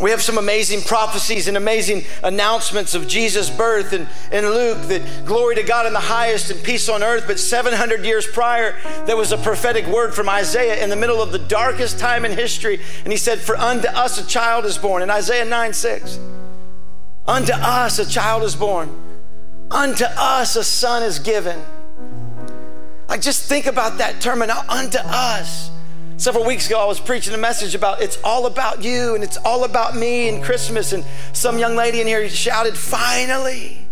We 0.00 0.10
have 0.12 0.22
some 0.22 0.38
amazing 0.38 0.80
prophecies 0.80 1.46
and 1.46 1.58
amazing 1.58 2.04
announcements 2.22 2.94
of 2.94 3.06
Jesus' 3.06 3.50
birth 3.50 3.92
and 3.92 4.08
in 4.32 4.48
Luke 4.48 4.78
that 4.88 5.26
glory 5.26 5.56
to 5.56 5.62
God 5.62 5.84
in 5.86 5.92
the 5.92 6.00
highest 6.00 6.50
and 6.50 6.62
peace 6.64 6.88
on 6.88 7.02
earth. 7.02 7.24
But 7.26 7.38
700 7.38 8.02
years 8.02 8.26
prior, 8.26 8.76
there 9.04 9.16
was 9.16 9.30
a 9.30 9.36
prophetic 9.36 9.86
word 9.86 10.14
from 10.14 10.26
Isaiah 10.26 10.82
in 10.82 10.88
the 10.88 10.96
middle 10.96 11.20
of 11.20 11.32
the 11.32 11.38
darkest 11.38 11.98
time 11.98 12.24
in 12.24 12.32
history. 12.32 12.80
And 13.04 13.12
he 13.12 13.18
said, 13.18 13.40
For 13.40 13.58
unto 13.58 13.88
us 13.88 14.18
a 14.18 14.26
child 14.26 14.64
is 14.64 14.78
born. 14.78 15.02
In 15.02 15.10
Isaiah 15.10 15.44
9 15.44 15.74
6, 15.74 16.18
unto 17.26 17.52
us 17.52 17.98
a 17.98 18.08
child 18.08 18.42
is 18.42 18.56
born, 18.56 18.88
unto 19.70 20.04
us 20.04 20.56
a 20.56 20.64
son 20.64 21.02
is 21.02 21.18
given. 21.18 21.62
Like, 23.10 23.22
just 23.22 23.48
think 23.48 23.66
about 23.66 23.98
that 23.98 24.20
term, 24.20 24.40
and 24.40 24.52
unto 24.52 24.98
us. 24.98 25.72
Several 26.16 26.44
weeks 26.44 26.68
ago, 26.68 26.78
I 26.78 26.84
was 26.84 27.00
preaching 27.00 27.34
a 27.34 27.38
message 27.38 27.74
about 27.74 28.00
it's 28.00 28.16
all 28.22 28.46
about 28.46 28.84
you 28.84 29.16
and 29.16 29.24
it's 29.24 29.36
all 29.38 29.64
about 29.64 29.96
me 29.96 30.28
and 30.28 30.40
Christmas. 30.40 30.92
And 30.92 31.04
some 31.32 31.58
young 31.58 31.74
lady 31.74 32.00
in 32.00 32.06
here 32.06 32.28
shouted, 32.28 32.78
Finally. 32.78 33.84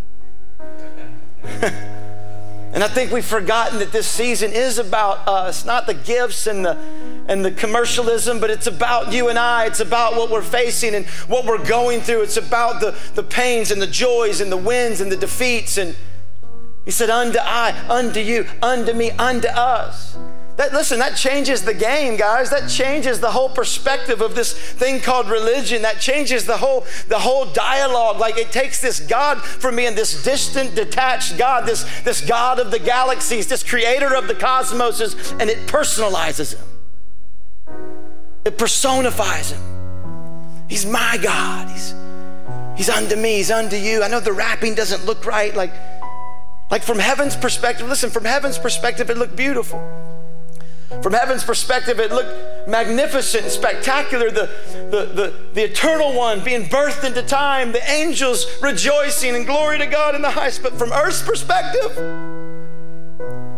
and 1.43 2.85
I 2.85 2.87
think 2.87 3.11
we've 3.11 3.25
forgotten 3.25 3.81
that 3.81 3.91
this 3.91 4.07
season 4.07 4.53
is 4.53 4.79
about 4.79 5.27
us, 5.27 5.65
not 5.65 5.87
the 5.87 5.95
gifts 5.95 6.47
and 6.47 6.65
the 6.65 6.79
and 7.27 7.45
the 7.45 7.51
commercialism, 7.51 8.39
but 8.39 8.51
it's 8.51 8.69
about 8.69 9.13
you 9.13 9.31
and 9.31 9.39
I. 9.39 9.67
It's 9.67 9.81
about 9.81 10.15
what 10.15 10.31
we're 10.31 10.43
facing 10.43 10.95
and 10.95 11.05
what 11.27 11.45
we're 11.45 11.65
going 11.65 12.03
through. 12.03 12.23
It's 12.23 12.37
about 12.37 12.81
the, 12.81 12.97
the 13.15 13.25
pains 13.25 13.71
and 13.73 13.83
the 13.83 13.87
joys 13.87 14.41
and 14.41 14.51
the 14.51 14.57
wins 14.57 15.01
and 15.01 15.11
the 15.11 15.17
defeats. 15.17 15.77
And 15.77 15.97
he 16.89 16.93
said, 16.93 17.11
Unto 17.11 17.39
I, 17.39 17.79
unto 17.91 18.19
you, 18.19 18.47
unto 18.63 18.95
me, 18.95 19.11
unto 19.11 19.47
us. 19.49 20.17
That, 20.57 20.73
listen, 20.73 20.99
that 21.01 21.19
changes 21.19 21.63
the 21.63 21.75
game, 21.75 22.17
guys. 22.17 22.49
That 22.49 22.71
changes 22.71 23.21
the 23.21 23.31
whole 23.31 23.51
perspective 23.51 24.23
of 24.23 24.35
this 24.35 24.55
thing 24.55 25.01
called 25.01 25.29
religion. 25.29 25.83
That 25.83 26.01
changes 26.01 26.47
the 26.47 26.57
whole, 26.57 26.87
the 27.09 27.19
whole 27.19 27.45
dialogue. 27.45 28.19
Like 28.19 28.39
it 28.39 28.53
takes 28.53 28.81
this 28.81 29.01
God 29.01 29.43
from 29.43 29.77
being 29.77 29.97
this 29.97 30.25
distant, 30.25 30.75
detached 30.75 31.37
God, 31.37 31.67
this, 31.67 31.85
this 32.05 32.23
God 32.23 32.59
of 32.59 32.71
the 32.71 32.79
galaxies, 32.79 33.49
this 33.49 33.63
creator 33.63 34.17
of 34.17 34.27
the 34.27 34.35
cosmos, 34.35 35.03
and 35.33 35.51
it 35.51 35.69
personalizes 35.69 36.55
him. 36.55 37.77
It 38.47 38.57
personifies 38.57 39.53
him. 39.53 40.65
He's 40.71 40.87
my 40.87 41.19
God. 41.23 41.69
He's, 41.69 41.95
he's 42.79 42.89
unto 42.89 43.15
me. 43.15 43.35
He's 43.37 43.51
unto 43.51 43.77
you. 43.77 44.03
I 44.03 44.09
know 44.09 44.21
the 44.21 44.33
wrapping 44.33 44.75
doesn't 44.75 45.05
look 45.05 45.27
right. 45.27 45.55
Like, 45.55 45.75
like 46.71 46.83
from 46.83 46.99
heaven's 46.99 47.37
perspective, 47.37 47.89
listen, 47.89 48.11
from 48.11 48.25
heaven's 48.25 48.59
perspective, 48.59 49.09
it 49.11 49.17
looked 49.17 49.37
beautiful. 49.37 49.79
From 51.03 51.13
heaven's 51.13 51.45
perspective, 51.45 52.01
it 52.01 52.11
looked 52.11 52.69
magnificent 52.69 53.45
and 53.45 53.53
spectacular. 53.53 54.31
The, 54.31 54.51
the, 54.91 55.05
the, 55.05 55.35
the 55.53 55.65
eternal 55.65 56.15
one 56.15 56.43
being 56.43 56.65
birthed 56.65 57.05
into 57.05 57.23
time, 57.23 57.73
the 57.73 57.91
angels 57.91 58.47
rejoicing 58.63 59.37
and 59.37 59.47
glory 59.47 59.79
to 59.79 59.87
God 59.87 60.15
in 60.15 60.23
the 60.23 60.31
highest. 60.31 60.63
But 60.63 60.75
from 60.75 60.93
earth's 60.93 61.23
perspective, 61.23 61.97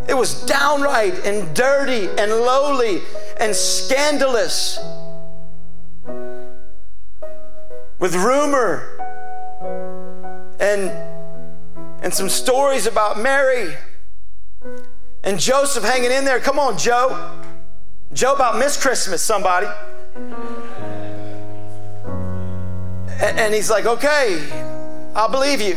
it 0.09 0.15
was 0.15 0.45
downright 0.45 1.25
and 1.25 1.55
dirty 1.55 2.09
and 2.19 2.33
lowly 2.33 3.01
and 3.39 3.55
scandalous. 3.55 4.79
With 8.01 8.15
rumor 8.15 8.97
and, 10.59 10.91
and 12.03 12.13
some 12.13 12.29
stories 12.29 12.87
about 12.87 13.19
Mary 13.19 13.77
and 15.23 15.39
Joseph 15.39 15.85
hanging 15.85 16.11
in 16.11 16.25
there. 16.25 16.41
Come 16.41 16.59
on, 16.59 16.79
Joe. 16.79 17.43
Joe 18.13 18.33
about 18.35 18.59
Miss 18.59 18.81
Christmas, 18.81 19.23
somebody. 19.23 19.69
And 23.21 23.55
he's 23.55 23.71
like, 23.71 23.85
okay, 23.85 24.49
I'll 25.15 25.31
believe 25.31 25.61
you. 25.61 25.77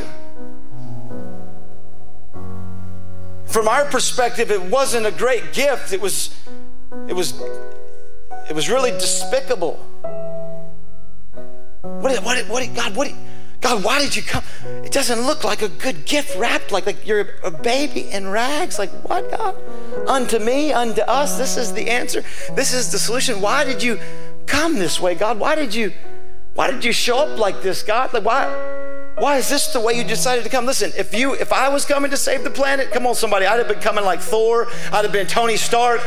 From 3.46 3.68
our 3.68 3.86
perspective, 3.86 4.50
it 4.50 4.62
wasn't 4.62 5.06
a 5.06 5.12
great 5.12 5.54
gift. 5.54 5.94
It 5.94 6.02
was, 6.02 6.34
it 7.08 7.14
was, 7.14 7.40
it 8.50 8.54
was 8.54 8.70
really 8.70 8.92
despicable. 8.92 9.74
What, 11.82 12.10
did 12.10 12.24
what, 12.24 12.48
what, 12.48 12.74
God, 12.74 12.96
what, 12.96 13.12
God, 13.62 13.84
why 13.84 14.00
did 14.00 14.16
you 14.16 14.24
come? 14.24 14.44
Doesn't 14.94 15.22
look 15.22 15.44
like 15.44 15.64
a 15.64 15.70
good 15.70 16.06
gift 16.06 16.38
wrapped 16.38 16.72
like, 16.72 16.86
like 16.86 17.08
you're 17.08 17.28
a 17.44 17.50
baby 17.50 18.12
in 18.12 18.30
rags. 18.30 18.78
Like, 18.78 18.92
what, 19.10 19.30
God? 19.32 19.56
Unto 20.08 20.38
me, 20.38 20.72
unto 20.72 21.02
us. 21.02 21.36
This 21.38 21.58
is 21.58 21.74
the 21.74 21.90
answer. 21.90 22.24
This 22.54 22.74
is 22.74 22.92
the 22.92 23.00
solution. 23.00 23.42
Why 23.42 23.64
did 23.64 23.82
you 23.82 24.00
come 24.46 24.76
this 24.76 25.02
way, 25.02 25.16
God? 25.16 25.40
Why 25.40 25.56
did 25.56 25.74
you 25.74 25.94
why 26.54 26.70
did 26.70 26.86
you 26.86 26.92
show 26.92 27.18
up 27.18 27.40
like 27.40 27.64
this, 27.64 27.82
God? 27.82 28.14
Like 28.14 28.24
why 28.24 28.46
why 29.18 29.38
is 29.38 29.50
this 29.50 29.74
the 29.74 29.80
way 29.80 29.94
you 29.94 30.04
decided 30.04 30.44
to 30.44 30.50
come? 30.52 30.68
Listen, 30.68 30.92
if 30.96 31.12
you 31.12 31.34
if 31.34 31.52
I 31.52 31.70
was 31.70 31.86
coming 31.86 32.12
to 32.12 32.18
save 32.18 32.44
the 32.44 32.52
planet, 32.52 32.92
come 32.92 33.08
on, 33.08 33.16
somebody, 33.16 33.48
I'd 33.48 33.58
have 33.58 33.68
been 33.68 33.80
coming 33.80 34.06
like 34.06 34.20
Thor, 34.20 34.68
I'd 34.92 35.04
have 35.06 35.12
been 35.12 35.26
Tony 35.26 35.58
Stark. 35.58 36.02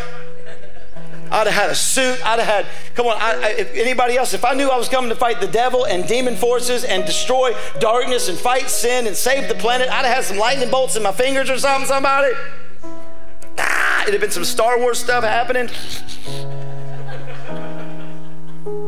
I'd 1.30 1.46
have 1.46 1.54
had 1.54 1.70
a 1.70 1.74
suit. 1.74 2.24
I'd 2.24 2.38
have 2.38 2.66
had, 2.66 2.66
come 2.94 3.06
on, 3.06 3.16
I, 3.20 3.48
I, 3.48 3.48
if 3.50 3.74
anybody 3.74 4.16
else, 4.16 4.32
if 4.34 4.44
I 4.44 4.54
knew 4.54 4.68
I 4.68 4.76
was 4.76 4.88
coming 4.88 5.10
to 5.10 5.16
fight 5.16 5.40
the 5.40 5.48
devil 5.48 5.84
and 5.84 6.06
demon 6.06 6.36
forces 6.36 6.84
and 6.84 7.04
destroy 7.04 7.54
darkness 7.80 8.28
and 8.28 8.38
fight 8.38 8.70
sin 8.70 9.06
and 9.06 9.16
save 9.16 9.48
the 9.48 9.54
planet, 9.54 9.88
I'd 9.88 10.04
have 10.04 10.16
had 10.16 10.24
some 10.24 10.38
lightning 10.38 10.70
bolts 10.70 10.96
in 10.96 11.02
my 11.02 11.12
fingers 11.12 11.50
or 11.50 11.58
something, 11.58 11.86
somebody. 11.86 12.34
Ah, 13.58 14.02
it'd 14.02 14.14
have 14.14 14.20
been 14.20 14.30
some 14.30 14.44
Star 14.44 14.78
Wars 14.78 14.98
stuff 14.98 15.24
happening. 15.24 15.68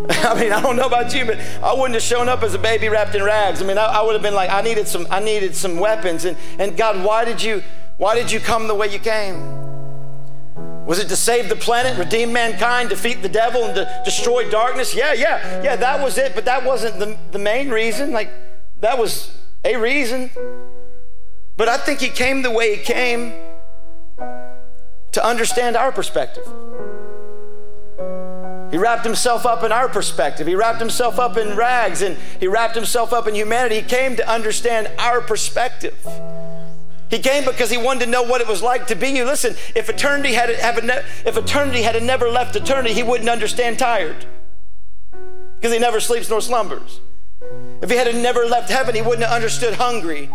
I 0.11 0.40
mean, 0.40 0.52
I 0.52 0.61
don't 0.61 0.76
know 0.76 0.87
about 0.87 1.14
you, 1.14 1.25
but 1.26 1.38
I 1.62 1.73
wouldn't 1.75 1.95
have 1.95 2.02
shown 2.02 2.28
up 2.28 2.42
as 2.42 2.54
a 2.54 2.59
baby 2.59 2.88
wrapped 2.88 3.14
in 3.14 3.23
rags. 3.23 3.61
I 3.61 3.66
mean, 3.66 3.78
I, 3.78 3.85
I 3.85 4.02
would 4.02 4.14
have 4.14 4.23
been 4.23 4.35
like, 4.35 4.50
I 4.50 4.62
needed 4.62 4.88
some, 4.88 5.07
I 5.11 5.21
needed 5.21 5.54
some 5.54 5.78
weapons. 5.78 6.25
And, 6.25 6.37
and 6.59 6.76
God, 6.76 7.04
why 7.04 7.25
did 7.25 7.42
you, 7.42 7.62
why 7.99 8.14
did 8.14 8.30
you 8.30 8.40
come 8.40 8.68
the 8.68 8.75
way 8.75 8.88
you 8.88 8.99
came? 8.99 9.77
Was 10.88 10.99
it 10.99 11.09
to 11.11 11.16
save 11.16 11.50
the 11.50 11.57
planet, 11.57 11.99
redeem 11.99 12.33
mankind, 12.33 12.88
defeat 12.88 13.21
the 13.21 13.28
devil, 13.28 13.62
and 13.62 13.75
to 13.75 14.02
destroy 14.07 14.49
darkness? 14.49 14.95
Yeah, 14.95 15.12
yeah, 15.12 15.62
yeah, 15.62 15.76
that 15.76 16.02
was 16.02 16.16
it, 16.16 16.35
but 16.35 16.47
that 16.47 16.64
wasn't 16.64 16.99
the, 16.99 17.18
the 17.30 17.38
main 17.38 17.68
reason. 17.68 18.11
Like, 18.11 18.30
that 18.80 18.97
was 18.97 19.30
a 19.66 19.76
reason. 19.76 20.30
But 21.59 21.68
I 21.68 21.76
think 21.76 22.00
he 22.00 22.09
came 22.09 22.40
the 22.40 22.50
way 22.50 22.75
he 22.75 22.83
came 22.83 23.35
to 25.12 25.23
understand 25.23 25.76
our 25.76 25.92
perspective. 25.92 26.47
He 28.71 28.78
wrapped 28.78 29.04
himself 29.04 29.45
up 29.45 29.64
in 29.64 29.73
our 29.73 29.90
perspective. 29.90 30.47
He 30.47 30.54
wrapped 30.54 30.80
himself 30.80 31.18
up 31.18 31.37
in 31.37 31.54
rags 31.54 32.00
and 32.00 32.16
he 32.40 32.47
wrapped 32.47 32.75
himself 32.75 33.12
up 33.12 33.28
in 33.28 33.35
humanity. 33.35 33.80
He 33.80 33.83
came 33.83 34.16
to 34.16 34.26
understand 34.26 34.90
our 34.99 35.21
perspective. 35.21 35.99
He 37.10 37.18
came 37.18 37.44
because 37.44 37.70
he 37.70 37.78
wanted 37.78 38.04
to 38.04 38.10
know 38.10 38.22
what 38.22 38.40
it 38.40 38.46
was 38.46 38.62
like 38.62 38.86
to 38.88 38.94
be 38.94 39.08
you. 39.08 39.24
Listen, 39.24 39.56
if 39.74 39.88
eternity 39.88 40.34
had 40.34 40.50
if 40.50 41.36
eternity 41.36 41.82
had 41.82 42.00
never 42.02 42.28
left 42.28 42.54
eternity, 42.54 42.94
he 42.94 43.02
wouldn't 43.02 43.28
understand 43.28 43.78
tired. 43.78 44.26
Because 45.56 45.72
he 45.72 45.78
never 45.78 46.00
sleeps 46.00 46.28
nor 46.28 46.40
slumbers. 46.40 47.00
If 47.80 47.90
he 47.90 47.96
had 47.96 48.14
never 48.14 48.44
left 48.44 48.70
heaven, 48.70 48.94
he 48.94 49.02
wouldn't 49.02 49.24
have 49.24 49.34
understood 49.34 49.74
hungry. 49.74 50.28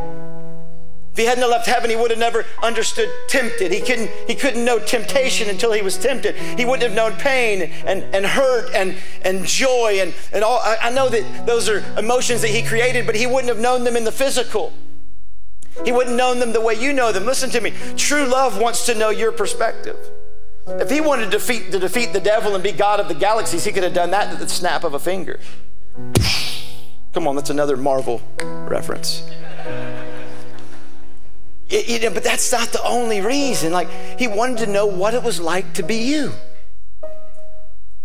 If 1.13 1.19
he 1.19 1.25
hadn't 1.25 1.47
left 1.47 1.67
heaven, 1.67 1.91
he 1.91 1.95
would 1.95 2.09
have 2.09 2.19
never 2.19 2.43
understood 2.63 3.07
tempted. 3.27 3.71
He 3.71 3.81
couldn't, 3.81 4.09
he 4.25 4.33
couldn't 4.33 4.65
know 4.65 4.79
temptation 4.79 5.47
until 5.47 5.71
he 5.71 5.83
was 5.83 5.95
tempted. 5.95 6.35
He 6.35 6.65
wouldn't 6.65 6.81
have 6.81 6.93
known 6.93 7.13
pain 7.19 7.71
and, 7.85 8.03
and 8.15 8.25
hurt 8.25 8.73
and, 8.73 8.95
and 9.21 9.45
joy 9.45 9.99
and, 10.01 10.11
and 10.31 10.43
all. 10.43 10.57
I, 10.57 10.77
I 10.81 10.89
know 10.89 11.09
that 11.09 11.45
those 11.45 11.69
are 11.69 11.83
emotions 11.99 12.41
that 12.41 12.47
he 12.47 12.63
created, 12.63 13.05
but 13.05 13.13
he 13.13 13.27
wouldn't 13.27 13.49
have 13.49 13.59
known 13.59 13.83
them 13.83 13.95
in 13.95 14.05
the 14.05 14.11
physical. 14.11 14.73
He 15.85 15.91
wouldn't 15.91 16.15
know 16.15 16.33
them 16.33 16.53
the 16.53 16.61
way 16.61 16.75
you 16.75 16.93
know 16.93 17.11
them. 17.11 17.25
Listen 17.25 17.49
to 17.51 17.61
me. 17.61 17.73
True 17.97 18.25
love 18.25 18.59
wants 18.59 18.85
to 18.85 18.95
know 18.95 19.09
your 19.09 19.31
perspective. 19.31 19.97
If 20.67 20.89
he 20.89 21.01
wanted 21.01 21.25
to 21.25 21.31
defeat, 21.31 21.71
to 21.71 21.79
defeat 21.79 22.13
the 22.13 22.21
devil 22.21 22.55
and 22.55 22.63
be 22.63 22.71
God 22.71 22.99
of 22.99 23.07
the 23.07 23.15
galaxies, 23.15 23.65
he 23.65 23.71
could 23.71 23.83
have 23.83 23.93
done 23.93 24.11
that 24.11 24.33
at 24.33 24.39
the 24.39 24.47
snap 24.47 24.83
of 24.83 24.93
a 24.93 24.99
finger. 24.99 25.39
Come 27.13 27.27
on, 27.27 27.35
that's 27.35 27.49
another 27.49 27.75
Marvel 27.75 28.21
reference. 28.39 29.29
It, 31.69 32.03
it, 32.03 32.13
but 32.13 32.23
that's 32.23 32.51
not 32.51 32.69
the 32.69 32.83
only 32.83 33.21
reason. 33.21 33.73
Like, 33.73 33.89
he 34.17 34.27
wanted 34.27 34.59
to 34.59 34.67
know 34.67 34.85
what 34.85 35.13
it 35.13 35.23
was 35.23 35.39
like 35.39 35.73
to 35.73 35.83
be 35.83 35.95
you. 35.95 36.31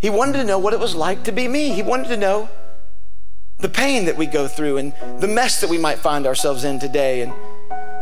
He 0.01 0.11
wanted 0.11 0.35
to 0.35 0.45
know 0.45 0.59
what 0.59 0.73
it 0.73 0.81
was 0.81 0.95
like 0.95 1.25
to 1.25 1.33
be 1.33 1.49
me. 1.49 1.71
He 1.71 1.83
wanted 1.83 2.09
to 2.09 2.17
know 2.17 2.49
the 3.59 3.69
pain 3.69 4.05
that 4.07 4.17
we 4.17 4.27
go 4.27 4.47
through 4.49 4.79
and 4.79 4.95
the 5.19 5.29
mess 5.29 5.61
that 5.61 5.71
we 5.71 5.79
might 5.79 5.99
find 5.99 6.27
ourselves 6.27 6.65
in 6.65 6.79
today. 6.79 7.23
And 7.23 7.33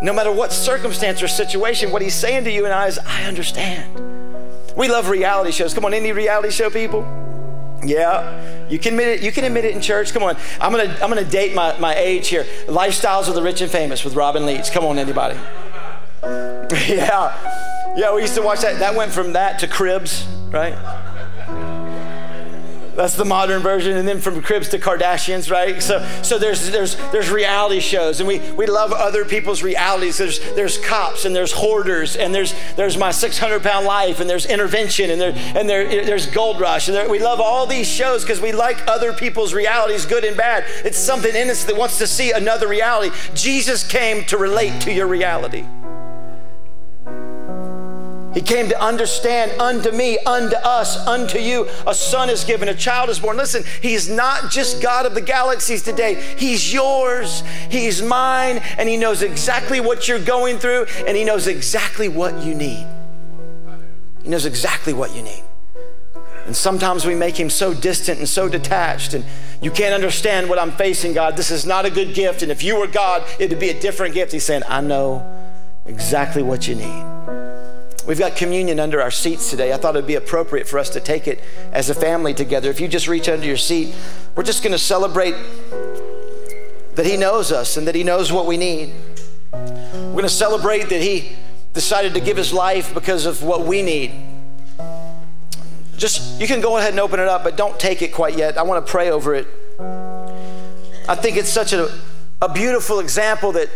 no 0.02 0.12
matter 0.12 0.30
what 0.30 0.52
circumstance 0.52 1.22
or 1.22 1.28
situation, 1.28 1.90
what 1.90 2.02
he's 2.02 2.14
saying 2.14 2.44
to 2.44 2.50
you 2.50 2.64
and 2.64 2.74
I 2.74 2.86
is, 2.86 2.98
I 2.98 3.24
understand. 3.24 3.94
We 4.76 4.88
love 4.88 5.08
reality 5.08 5.52
shows. 5.52 5.72
Come 5.72 5.84
on, 5.86 5.94
any 5.94 6.12
reality 6.12 6.50
show 6.50 6.68
people? 6.68 7.02
Yeah, 7.82 8.68
you 8.68 8.78
can 8.78 8.94
admit 8.94 9.08
it. 9.08 9.22
You 9.22 9.32
can 9.32 9.44
admit 9.44 9.64
it 9.64 9.74
in 9.74 9.80
church. 9.80 10.12
Come 10.12 10.22
on, 10.22 10.36
I'm 10.60 10.72
gonna 10.72 10.96
I'm 11.02 11.08
gonna 11.08 11.24
date 11.24 11.54
my, 11.54 11.78
my 11.78 11.94
age 11.94 12.28
here. 12.28 12.44
Lifestyles 12.66 13.28
of 13.28 13.34
the 13.34 13.42
Rich 13.42 13.60
and 13.60 13.70
Famous 13.70 14.04
with 14.04 14.14
Robin 14.14 14.44
Leach. 14.44 14.70
Come 14.70 14.84
on, 14.84 14.98
anybody? 14.98 15.38
yeah, 16.88 17.94
yeah. 17.96 18.14
We 18.14 18.22
used 18.22 18.34
to 18.34 18.42
watch 18.42 18.62
that. 18.62 18.78
That 18.80 18.94
went 18.94 19.12
from 19.12 19.32
that 19.34 19.58
to 19.60 19.68
Cribs, 19.68 20.26
right? 20.50 20.74
That's 22.96 23.14
the 23.14 23.26
modern 23.26 23.60
version, 23.60 23.96
and 23.96 24.08
then 24.08 24.20
from 24.20 24.40
Cribs 24.40 24.70
to 24.70 24.78
Kardashians, 24.78 25.50
right? 25.50 25.82
So, 25.82 26.04
so 26.22 26.38
there's 26.38 26.70
there's 26.70 26.96
there's 27.12 27.30
reality 27.30 27.80
shows, 27.80 28.20
and 28.20 28.26
we 28.26 28.38
we 28.52 28.66
love 28.66 28.92
other 28.92 29.26
people's 29.26 29.62
realities. 29.62 30.16
There's 30.16 30.40
there's 30.54 30.78
cops, 30.78 31.26
and 31.26 31.36
there's 31.36 31.52
hoarders, 31.52 32.16
and 32.16 32.34
there's 32.34 32.54
there's 32.74 32.96
my 32.96 33.10
600 33.10 33.62
pound 33.62 33.86
life, 33.86 34.20
and 34.20 34.30
there's 34.30 34.46
intervention, 34.46 35.10
and 35.10 35.20
there 35.20 35.34
and 35.54 35.68
there 35.68 36.04
there's 36.04 36.26
Gold 36.26 36.58
Rush, 36.58 36.88
and 36.88 36.96
there, 36.96 37.08
we 37.08 37.18
love 37.18 37.38
all 37.38 37.66
these 37.66 37.86
shows 37.86 38.22
because 38.22 38.40
we 38.40 38.52
like 38.52 38.86
other 38.88 39.12
people's 39.12 39.52
realities, 39.52 40.06
good 40.06 40.24
and 40.24 40.36
bad. 40.36 40.64
It's 40.84 40.98
something 40.98 41.34
in 41.34 41.50
us 41.50 41.64
that 41.64 41.76
wants 41.76 41.98
to 41.98 42.06
see 42.06 42.32
another 42.32 42.66
reality. 42.66 43.14
Jesus 43.34 43.86
came 43.86 44.24
to 44.24 44.38
relate 44.38 44.80
to 44.82 44.92
your 44.92 45.06
reality. 45.06 45.66
He 48.36 48.42
came 48.42 48.68
to 48.68 48.78
understand 48.78 49.58
unto 49.58 49.90
me, 49.92 50.18
unto 50.18 50.56
us, 50.56 50.98
unto 51.06 51.38
you. 51.38 51.66
A 51.86 51.94
son 51.94 52.28
is 52.28 52.44
given, 52.44 52.68
a 52.68 52.74
child 52.74 53.08
is 53.08 53.18
born. 53.18 53.38
Listen, 53.38 53.64
he's 53.80 54.10
not 54.10 54.50
just 54.50 54.82
God 54.82 55.06
of 55.06 55.14
the 55.14 55.22
galaxies 55.22 55.82
today. 55.82 56.22
He's 56.36 56.70
yours, 56.70 57.42
he's 57.70 58.02
mine, 58.02 58.58
and 58.76 58.90
he 58.90 58.98
knows 58.98 59.22
exactly 59.22 59.80
what 59.80 60.06
you're 60.06 60.22
going 60.22 60.58
through, 60.58 60.84
and 61.06 61.16
he 61.16 61.24
knows 61.24 61.46
exactly 61.46 62.08
what 62.08 62.44
you 62.44 62.54
need. 62.54 62.86
He 64.22 64.28
knows 64.28 64.44
exactly 64.44 64.92
what 64.92 65.16
you 65.16 65.22
need. 65.22 65.42
And 66.44 66.54
sometimes 66.54 67.06
we 67.06 67.14
make 67.14 67.40
him 67.40 67.48
so 67.48 67.72
distant 67.72 68.18
and 68.18 68.28
so 68.28 68.50
detached, 68.50 69.14
and 69.14 69.24
you 69.62 69.70
can't 69.70 69.94
understand 69.94 70.50
what 70.50 70.58
I'm 70.58 70.72
facing, 70.72 71.14
God. 71.14 71.38
This 71.38 71.50
is 71.50 71.64
not 71.64 71.86
a 71.86 71.90
good 71.90 72.12
gift. 72.12 72.42
And 72.42 72.52
if 72.52 72.62
you 72.62 72.78
were 72.78 72.86
God, 72.86 73.26
it'd 73.38 73.58
be 73.58 73.70
a 73.70 73.80
different 73.80 74.12
gift. 74.12 74.32
He's 74.32 74.44
saying, 74.44 74.62
I 74.68 74.82
know 74.82 75.24
exactly 75.86 76.42
what 76.42 76.68
you 76.68 76.74
need. 76.74 77.25
We've 78.06 78.18
got 78.18 78.36
communion 78.36 78.78
under 78.78 79.02
our 79.02 79.10
seats 79.10 79.50
today. 79.50 79.72
I 79.72 79.78
thought 79.78 79.96
it'd 79.96 80.06
be 80.06 80.14
appropriate 80.14 80.68
for 80.68 80.78
us 80.78 80.90
to 80.90 81.00
take 81.00 81.26
it 81.26 81.42
as 81.72 81.90
a 81.90 81.94
family 81.94 82.34
together. 82.34 82.70
If 82.70 82.80
you 82.80 82.86
just 82.86 83.08
reach 83.08 83.28
under 83.28 83.44
your 83.44 83.56
seat, 83.56 83.92
we're 84.36 84.44
just 84.44 84.62
going 84.62 84.72
to 84.72 84.78
celebrate 84.78 85.34
that 86.94 87.04
He 87.04 87.16
knows 87.16 87.50
us 87.50 87.76
and 87.76 87.86
that 87.88 87.96
He 87.96 88.04
knows 88.04 88.30
what 88.30 88.46
we 88.46 88.56
need. 88.56 88.92
We're 89.52 90.12
going 90.12 90.22
to 90.22 90.28
celebrate 90.28 90.88
that 90.90 91.02
He 91.02 91.36
decided 91.72 92.14
to 92.14 92.20
give 92.20 92.36
His 92.36 92.52
life 92.52 92.94
because 92.94 93.26
of 93.26 93.42
what 93.42 93.66
we 93.66 93.82
need. 93.82 94.12
Just, 95.96 96.40
you 96.40 96.46
can 96.46 96.60
go 96.60 96.76
ahead 96.76 96.90
and 96.90 97.00
open 97.00 97.18
it 97.18 97.26
up, 97.26 97.42
but 97.42 97.56
don't 97.56 97.78
take 97.80 98.02
it 98.02 98.12
quite 98.12 98.38
yet. 98.38 98.56
I 98.56 98.62
want 98.62 98.86
to 98.86 98.90
pray 98.90 99.10
over 99.10 99.34
it. 99.34 99.48
I 101.08 101.16
think 101.16 101.36
it's 101.36 101.48
such 101.48 101.72
a, 101.72 101.88
a 102.40 102.52
beautiful 102.52 103.00
example 103.00 103.50
that 103.52 103.68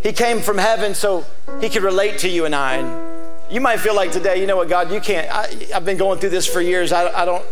He 0.00 0.12
came 0.12 0.40
from 0.40 0.58
heaven 0.58 0.94
so 0.94 1.24
He 1.60 1.68
could 1.68 1.82
relate 1.82 2.18
to 2.20 2.28
you 2.28 2.44
and 2.44 2.54
I. 2.54 3.15
You 3.50 3.60
might 3.60 3.78
feel 3.78 3.94
like 3.94 4.10
today, 4.10 4.40
you 4.40 4.46
know 4.46 4.56
what, 4.56 4.68
God, 4.68 4.90
you 4.90 5.00
can't. 5.00 5.30
I, 5.30 5.46
have 5.72 5.84
been 5.84 5.96
going 5.96 6.18
through 6.18 6.30
this 6.30 6.46
for 6.46 6.60
years. 6.60 6.90
I, 6.90 7.22
I 7.22 7.24
don't, 7.24 7.44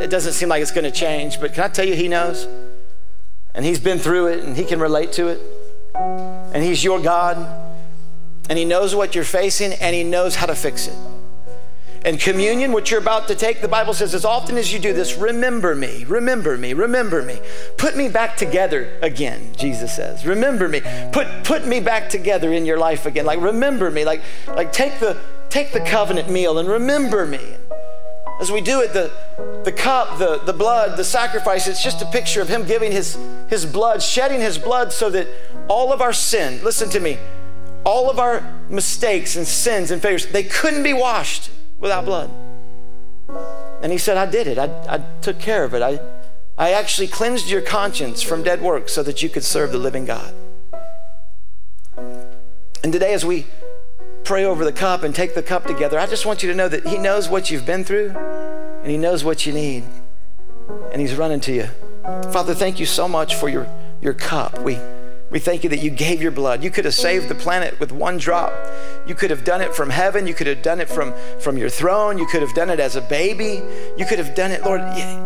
it 0.00 0.08
doesn't 0.08 0.32
seem 0.32 0.48
like 0.48 0.62
it's 0.62 0.70
going 0.70 0.84
to 0.84 0.90
change. 0.90 1.40
But 1.40 1.52
can 1.52 1.64
I 1.64 1.68
tell 1.68 1.86
you, 1.86 1.94
He 1.94 2.08
knows? 2.08 2.46
And 3.54 3.64
He's 3.64 3.78
been 3.78 3.98
through 3.98 4.28
it 4.28 4.44
and 4.44 4.56
He 4.56 4.64
can 4.64 4.80
relate 4.80 5.12
to 5.12 5.28
it. 5.28 5.40
And 5.94 6.64
He's 6.64 6.82
your 6.82 7.00
God. 7.00 7.36
And 8.48 8.58
He 8.58 8.64
knows 8.64 8.94
what 8.94 9.14
you're 9.14 9.24
facing 9.24 9.72
and 9.74 9.94
He 9.94 10.04
knows 10.04 10.36
how 10.36 10.46
to 10.46 10.54
fix 10.54 10.86
it. 10.86 10.96
And 12.04 12.18
communion, 12.18 12.72
what 12.72 12.90
you're 12.90 13.00
about 13.00 13.28
to 13.28 13.34
take, 13.36 13.60
the 13.60 13.68
Bible 13.68 13.94
says, 13.94 14.12
as 14.12 14.24
often 14.24 14.56
as 14.56 14.72
you 14.72 14.80
do 14.80 14.92
this, 14.92 15.16
remember 15.16 15.74
me, 15.76 16.04
remember 16.04 16.58
me, 16.58 16.72
remember 16.72 17.22
me. 17.22 17.38
Put 17.76 17.96
me 17.96 18.08
back 18.08 18.36
together 18.36 18.98
again, 19.02 19.54
Jesus 19.54 19.94
says. 19.94 20.26
Remember 20.26 20.68
me. 20.68 20.80
Put, 21.12 21.28
put 21.44 21.64
me 21.64 21.78
back 21.78 22.08
together 22.08 22.52
in 22.52 22.66
your 22.66 22.78
life 22.78 23.06
again. 23.06 23.24
Like, 23.24 23.40
remember 23.40 23.88
me. 23.88 24.04
Like, 24.04 24.22
like 24.48 24.72
take 24.72 24.98
the, 24.98 25.16
take 25.52 25.70
the 25.70 25.80
covenant 25.80 26.30
meal 26.30 26.58
and 26.58 26.66
remember 26.66 27.26
me. 27.26 27.40
As 28.40 28.50
we 28.50 28.62
do 28.62 28.80
it, 28.80 28.94
the, 28.94 29.12
the 29.64 29.70
cup, 29.70 30.18
the, 30.18 30.38
the 30.38 30.52
blood, 30.54 30.96
the 30.96 31.04
sacrifice, 31.04 31.68
it's 31.68 31.82
just 31.84 32.00
a 32.00 32.06
picture 32.06 32.40
of 32.40 32.48
Him 32.48 32.64
giving 32.64 32.90
his, 32.90 33.18
his 33.48 33.66
blood, 33.66 34.02
shedding 34.02 34.40
His 34.40 34.56
blood 34.56 34.92
so 34.92 35.10
that 35.10 35.28
all 35.68 35.92
of 35.92 36.00
our 36.00 36.14
sin, 36.14 36.64
listen 36.64 36.88
to 36.90 37.00
me, 37.00 37.18
all 37.84 38.10
of 38.10 38.18
our 38.18 38.42
mistakes 38.70 39.36
and 39.36 39.46
sins 39.46 39.90
and 39.90 40.00
failures, 40.00 40.26
they 40.26 40.42
couldn't 40.42 40.82
be 40.82 40.94
washed 40.94 41.50
without 41.78 42.06
blood. 42.06 42.30
And 43.82 43.92
He 43.92 43.98
said, 43.98 44.16
I 44.16 44.24
did 44.24 44.46
it. 44.46 44.58
I, 44.58 44.64
I 44.88 45.04
took 45.20 45.38
care 45.38 45.64
of 45.64 45.74
it. 45.74 45.82
I, 45.82 46.00
I 46.56 46.72
actually 46.72 47.08
cleansed 47.08 47.50
your 47.50 47.60
conscience 47.60 48.22
from 48.22 48.42
dead 48.42 48.62
works 48.62 48.94
so 48.94 49.02
that 49.02 49.22
you 49.22 49.28
could 49.28 49.44
serve 49.44 49.70
the 49.70 49.78
living 49.78 50.06
God. 50.06 50.34
And 52.82 52.90
today, 52.90 53.12
as 53.12 53.24
we 53.24 53.46
pray 54.32 54.46
over 54.46 54.64
the 54.64 54.72
cup 54.72 55.02
and 55.02 55.14
take 55.14 55.34
the 55.34 55.42
cup 55.42 55.66
together, 55.66 55.98
I 55.98 56.06
just 56.06 56.24
want 56.24 56.42
you 56.42 56.48
to 56.48 56.54
know 56.54 56.66
that 56.66 56.86
He 56.86 56.96
knows 56.96 57.28
what 57.28 57.50
you've 57.50 57.66
been 57.66 57.84
through 57.84 58.12
and 58.80 58.90
He 58.90 58.96
knows 58.96 59.22
what 59.22 59.44
you 59.44 59.52
need. 59.52 59.84
And 60.90 61.02
He's 61.02 61.16
running 61.16 61.38
to 61.40 61.52
you. 61.52 61.66
Father, 62.32 62.54
thank 62.54 62.80
you 62.80 62.86
so 62.86 63.06
much 63.06 63.34
for 63.34 63.50
your, 63.50 63.66
your 64.00 64.14
cup. 64.14 64.58
We, 64.62 64.78
we 65.30 65.38
thank 65.38 65.64
you 65.64 65.68
that 65.68 65.80
you 65.80 65.90
gave 65.90 66.22
your 66.22 66.30
blood. 66.30 66.64
You 66.64 66.70
could 66.70 66.86
have 66.86 66.94
saved 66.94 67.28
the 67.28 67.34
planet 67.34 67.78
with 67.78 67.92
one 67.92 68.16
drop. 68.16 68.54
You 69.06 69.14
could 69.14 69.28
have 69.28 69.44
done 69.44 69.60
it 69.60 69.74
from 69.74 69.90
heaven. 69.90 70.26
You 70.26 70.32
could 70.32 70.46
have 70.46 70.62
done 70.62 70.80
it 70.80 70.88
from, 70.88 71.12
from 71.38 71.58
your 71.58 71.68
throne. 71.68 72.16
You 72.16 72.26
could 72.26 72.40
have 72.40 72.54
done 72.54 72.70
it 72.70 72.80
as 72.80 72.96
a 72.96 73.02
baby. 73.02 73.60
You 73.98 74.06
could 74.06 74.18
have 74.18 74.34
done 74.34 74.50
it, 74.50 74.64
Lord, 74.64 74.80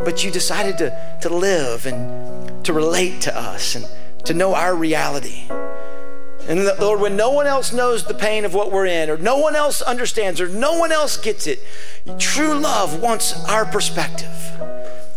but 0.05 0.25
you 0.25 0.33
decided 0.33 0.79
to, 0.79 1.19
to 1.23 1.29
live 1.29 1.87
and 1.87 2.65
to 2.65 2.73
relate 2.73 3.21
to 3.21 3.39
us 3.39 3.77
and 3.77 3.87
to 4.25 4.35
know 4.35 4.57
our 4.57 4.75
reality. 4.75 5.45
And 6.49 6.65
Lord, 6.81 7.01
when 7.01 7.17
no 7.17 7.31
one 7.31 7.47
else 7.47 7.73
knows 7.73 8.05
the 8.05 8.15
pain 8.15 8.45
of 8.45 8.55
what 8.55 8.71
we're 8.71 8.87
in, 8.87 9.11
or 9.11 9.17
no 9.17 9.39
one 9.39 9.57
else 9.57 9.83
understands, 9.83 10.41
or 10.41 10.49
no 10.49 10.79
one 10.79 10.93
else 10.93 11.17
gets 11.17 11.47
it, 11.47 11.59
true 12.19 12.55
love 12.55 13.01
wants 13.01 13.45
our 13.47 13.65
perspective. 13.65 14.29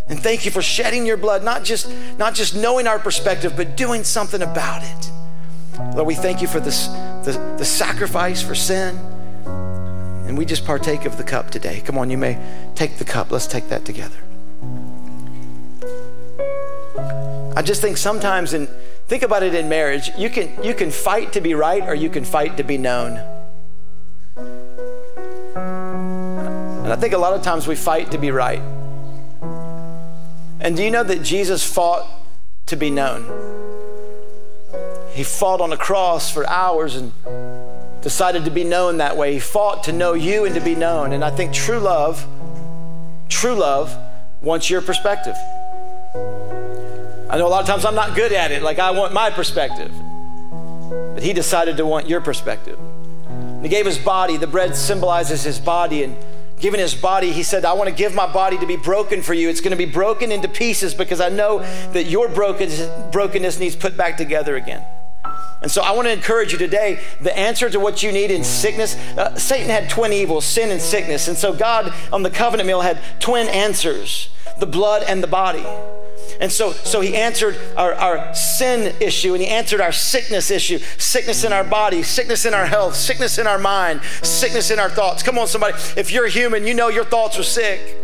And 0.07 0.19
thank 0.19 0.43
you 0.43 0.49
for 0.49 0.63
shedding 0.63 1.05
your 1.05 1.17
blood, 1.17 1.43
not 1.43 1.63
just, 1.63 1.93
not 2.17 2.33
just 2.33 2.55
knowing 2.55 2.87
our 2.87 2.97
perspective, 2.97 3.53
but 3.55 3.77
doing 3.77 4.03
something 4.03 4.41
about 4.41 4.81
it. 4.81 5.11
Lord, 5.95 6.07
we 6.07 6.15
thank 6.15 6.41
you 6.41 6.47
for 6.47 6.59
this, 6.59 6.87
the, 6.87 7.55
the 7.59 7.65
sacrifice 7.65 8.41
for 8.41 8.55
sin. 8.55 8.97
And 9.45 10.35
we 10.37 10.45
just 10.45 10.65
partake 10.65 11.05
of 11.05 11.17
the 11.17 11.23
cup 11.23 11.51
today. 11.51 11.81
Come 11.81 11.97
on, 11.97 12.09
you 12.09 12.17
may 12.17 12.39
take 12.73 12.97
the 12.97 13.05
cup. 13.05 13.31
Let's 13.31 13.47
take 13.47 13.69
that 13.69 13.85
together. 13.85 14.17
I 17.55 17.61
just 17.61 17.81
think 17.81 17.97
sometimes 17.97 18.53
in 18.53 18.67
Think 19.09 19.23
about 19.23 19.41
it 19.41 19.55
in 19.55 19.67
marriage. 19.67 20.11
You 20.15 20.29
can, 20.29 20.63
you 20.63 20.75
can 20.75 20.91
fight 20.91 21.33
to 21.33 21.41
be 21.41 21.55
right 21.55 21.81
or 21.81 21.95
you 21.95 22.11
can 22.11 22.23
fight 22.23 22.57
to 22.57 22.63
be 22.63 22.77
known. 22.77 23.17
And 26.83 26.93
I 26.93 26.95
think 26.95 27.15
a 27.15 27.17
lot 27.17 27.33
of 27.33 27.41
times 27.41 27.67
we 27.67 27.75
fight 27.75 28.11
to 28.11 28.19
be 28.19 28.29
right. 28.29 28.61
And 30.59 30.77
do 30.77 30.83
you 30.83 30.91
know 30.91 31.03
that 31.03 31.23
Jesus 31.23 31.65
fought 31.65 32.07
to 32.67 32.75
be 32.75 32.91
known? 32.91 33.25
He 35.13 35.23
fought 35.23 35.59
on 35.59 35.73
a 35.73 35.77
cross 35.77 36.31
for 36.31 36.47
hours 36.47 36.95
and 36.95 37.11
decided 38.03 38.45
to 38.45 38.51
be 38.51 38.63
known 38.63 38.97
that 38.97 39.17
way. 39.17 39.33
He 39.33 39.39
fought 39.39 39.85
to 39.85 39.91
know 39.91 40.13
you 40.13 40.45
and 40.45 40.53
to 40.53 40.61
be 40.61 40.75
known. 40.75 41.13
And 41.13 41.25
I 41.25 41.31
think 41.31 41.51
true 41.51 41.79
love, 41.79 42.27
true 43.27 43.55
love 43.55 43.97
wants 44.43 44.69
your 44.69 44.83
perspective. 44.83 45.35
I 47.29 47.37
know 47.37 47.47
a 47.47 47.49
lot 47.49 47.61
of 47.61 47.67
times 47.67 47.85
I'm 47.85 47.93
not 47.93 48.15
good 48.15 48.31
at 48.31 48.51
it, 48.51 48.63
like 48.63 48.79
I 48.79 48.89
want 48.89 49.13
my 49.13 49.29
perspective. 49.29 49.91
But 51.13 51.21
he 51.21 51.31
decided 51.31 51.77
to 51.77 51.85
want 51.85 52.09
your 52.09 52.21
perspective. 52.21 52.79
And 52.79 53.63
he 53.63 53.69
gave 53.69 53.85
his 53.85 53.99
body, 53.99 54.37
the 54.37 54.47
bread 54.47 54.75
symbolizes 54.75 55.43
his 55.43 55.59
body, 55.59 56.03
and 56.03 56.15
given 56.59 56.79
his 56.79 56.95
body, 56.95 57.31
he 57.31 57.43
said, 57.43 57.65
I 57.65 57.73
want 57.73 57.87
to 57.87 57.95
give 57.95 58.15
my 58.15 58.31
body 58.31 58.57
to 58.57 58.65
be 58.65 58.77
broken 58.77 59.21
for 59.21 59.35
you. 59.35 59.47
It's 59.47 59.61
going 59.61 59.71
to 59.71 59.77
be 59.77 59.85
broken 59.85 60.31
into 60.31 60.47
pieces 60.47 60.95
because 60.95 61.21
I 61.21 61.29
know 61.29 61.59
that 61.91 62.05
your 62.05 62.29
brokenness 62.29 63.59
needs 63.59 63.75
put 63.75 63.95
back 63.95 64.17
together 64.17 64.55
again. 64.55 64.83
And 65.61 65.69
so 65.69 65.83
I 65.83 65.91
want 65.91 66.07
to 66.07 66.11
encourage 66.13 66.51
you 66.51 66.57
today 66.57 66.99
the 67.21 67.37
answer 67.37 67.69
to 67.69 67.79
what 67.79 68.01
you 68.01 68.11
need 68.11 68.31
in 68.31 68.43
sickness. 68.43 68.95
Uh, 68.95 69.37
Satan 69.37 69.69
had 69.69 69.89
twin 69.89 70.13
evils, 70.13 70.45
sin 70.45 70.71
and 70.71 70.81
sickness. 70.81 71.27
And 71.27 71.37
so 71.37 71.53
God 71.53 71.93
on 72.11 72.23
the 72.23 72.29
covenant 72.29 72.65
meal 72.65 72.81
had 72.81 72.99
twin 73.19 73.47
answers 73.49 74.29
the 74.59 74.65
blood 74.65 75.03
and 75.03 75.21
the 75.21 75.27
body. 75.27 75.65
And 76.39 76.49
so, 76.49 76.71
so 76.71 77.01
he 77.01 77.15
answered 77.15 77.57
our, 77.75 77.93
our 77.93 78.33
sin 78.33 78.95
issue 79.01 79.33
and 79.33 79.41
he 79.41 79.47
answered 79.47 79.81
our 79.81 79.91
sickness 79.91 80.49
issue 80.49 80.79
sickness 80.97 81.43
in 81.43 81.51
our 81.51 81.65
body, 81.65 82.01
sickness 82.01 82.45
in 82.45 82.53
our 82.53 82.65
health, 82.65 82.95
sickness 82.95 83.37
in 83.37 83.45
our 83.45 83.59
mind, 83.59 84.01
sickness 84.23 84.71
in 84.71 84.79
our 84.79 84.89
thoughts. 84.89 85.21
Come 85.21 85.37
on, 85.37 85.47
somebody. 85.47 85.73
If 85.97 86.11
you're 86.11 86.27
human, 86.27 86.65
you 86.65 86.73
know 86.73 86.87
your 86.87 87.03
thoughts 87.03 87.37
are 87.37 87.43
sick. 87.43 87.97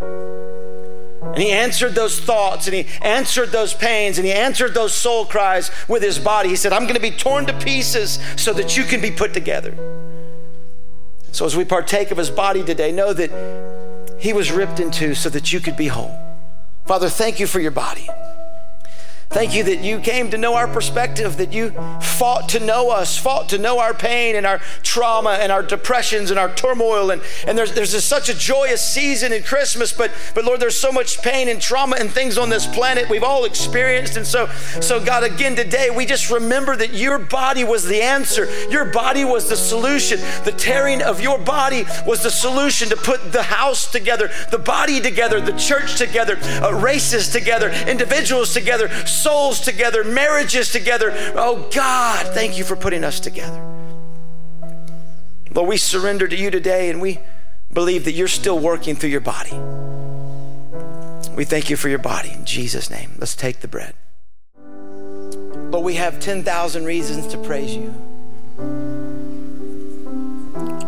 And 0.00 1.42
he 1.42 1.50
answered 1.50 1.94
those 1.94 2.18
thoughts 2.20 2.68
and 2.68 2.74
he 2.74 2.86
answered 3.02 3.50
those 3.50 3.74
pains 3.74 4.18
and 4.18 4.26
he 4.26 4.32
answered 4.32 4.72
those 4.72 4.94
soul 4.94 5.26
cries 5.26 5.70
with 5.88 6.02
his 6.02 6.18
body. 6.18 6.48
He 6.48 6.56
said, 6.56 6.72
I'm 6.72 6.84
going 6.84 6.94
to 6.94 7.00
be 7.00 7.10
torn 7.10 7.44
to 7.46 7.58
pieces 7.58 8.18
so 8.36 8.52
that 8.54 8.76
you 8.76 8.84
can 8.84 9.00
be 9.00 9.10
put 9.10 9.34
together. 9.34 9.74
So 11.32 11.44
as 11.44 11.56
we 11.56 11.64
partake 11.64 12.12
of 12.12 12.18
his 12.18 12.30
body 12.30 12.62
today, 12.62 12.92
know 12.92 13.12
that 13.12 14.16
he 14.18 14.32
was 14.32 14.52
ripped 14.52 14.78
in 14.78 14.92
two 14.92 15.14
so 15.14 15.28
that 15.30 15.52
you 15.52 15.58
could 15.58 15.76
be 15.76 15.88
whole. 15.88 16.23
Father, 16.86 17.08
thank 17.08 17.40
you 17.40 17.46
for 17.46 17.60
your 17.60 17.70
body. 17.70 18.08
Thank 19.34 19.56
you 19.56 19.64
that 19.64 19.80
you 19.80 19.98
came 19.98 20.30
to 20.30 20.38
know 20.38 20.54
our 20.54 20.68
perspective, 20.68 21.38
that 21.38 21.52
you 21.52 21.70
fought 22.00 22.50
to 22.50 22.60
know 22.60 22.90
us, 22.90 23.18
fought 23.18 23.48
to 23.48 23.58
know 23.58 23.80
our 23.80 23.92
pain 23.92 24.36
and 24.36 24.46
our 24.46 24.58
trauma 24.84 25.30
and 25.30 25.50
our 25.50 25.60
depressions 25.60 26.30
and 26.30 26.38
our 26.38 26.54
turmoil. 26.54 27.10
And, 27.10 27.20
and 27.44 27.58
there's, 27.58 27.72
there's 27.72 28.04
such 28.04 28.28
a 28.28 28.34
joyous 28.34 28.80
season 28.80 29.32
in 29.32 29.42
Christmas, 29.42 29.92
but, 29.92 30.12
but 30.36 30.44
Lord, 30.44 30.60
there's 30.60 30.78
so 30.78 30.92
much 30.92 31.20
pain 31.20 31.48
and 31.48 31.60
trauma 31.60 31.96
and 31.98 32.12
things 32.12 32.38
on 32.38 32.48
this 32.48 32.64
planet 32.68 33.10
we've 33.10 33.24
all 33.24 33.44
experienced. 33.44 34.16
And 34.16 34.24
so, 34.24 34.46
so 34.80 35.04
God, 35.04 35.24
again 35.24 35.56
today, 35.56 35.90
we 35.90 36.06
just 36.06 36.30
remember 36.30 36.76
that 36.76 36.94
your 36.94 37.18
body 37.18 37.64
was 37.64 37.84
the 37.86 38.02
answer. 38.02 38.48
Your 38.70 38.84
body 38.84 39.24
was 39.24 39.48
the 39.48 39.56
solution. 39.56 40.20
The 40.44 40.54
tearing 40.56 41.02
of 41.02 41.20
your 41.20 41.40
body 41.40 41.86
was 42.06 42.22
the 42.22 42.30
solution 42.30 42.88
to 42.90 42.96
put 42.96 43.32
the 43.32 43.42
house 43.42 43.90
together, 43.90 44.30
the 44.52 44.58
body 44.58 45.00
together, 45.00 45.40
the 45.40 45.58
church 45.58 45.96
together, 45.98 46.38
uh, 46.62 46.72
races 46.72 47.30
together, 47.30 47.70
individuals 47.88 48.54
together 48.54 48.88
souls 49.24 49.60
together, 49.60 50.04
marriages 50.04 50.70
together. 50.70 51.10
Oh 51.34 51.66
God, 51.72 52.34
thank 52.34 52.58
you 52.58 52.64
for 52.64 52.76
putting 52.76 53.02
us 53.04 53.20
together. 53.20 53.60
Lord, 55.54 55.68
we 55.68 55.78
surrender 55.78 56.28
to 56.28 56.36
you 56.36 56.50
today 56.50 56.90
and 56.90 57.00
we 57.00 57.18
believe 57.72 58.04
that 58.04 58.12
you're 58.12 58.28
still 58.28 58.58
working 58.58 58.96
through 58.96 59.10
your 59.10 59.20
body. 59.20 59.56
We 61.34 61.44
thank 61.44 61.70
you 61.70 61.76
for 61.76 61.88
your 61.88 61.98
body 61.98 62.32
in 62.32 62.44
Jesus' 62.44 62.90
name. 62.90 63.12
Let's 63.18 63.34
take 63.34 63.60
the 63.60 63.68
bread. 63.68 63.94
Lord, 65.70 65.84
we 65.84 65.94
have 65.94 66.20
10,000 66.20 66.84
reasons 66.84 67.26
to 67.28 67.38
praise 67.38 67.74
you. 67.74 67.94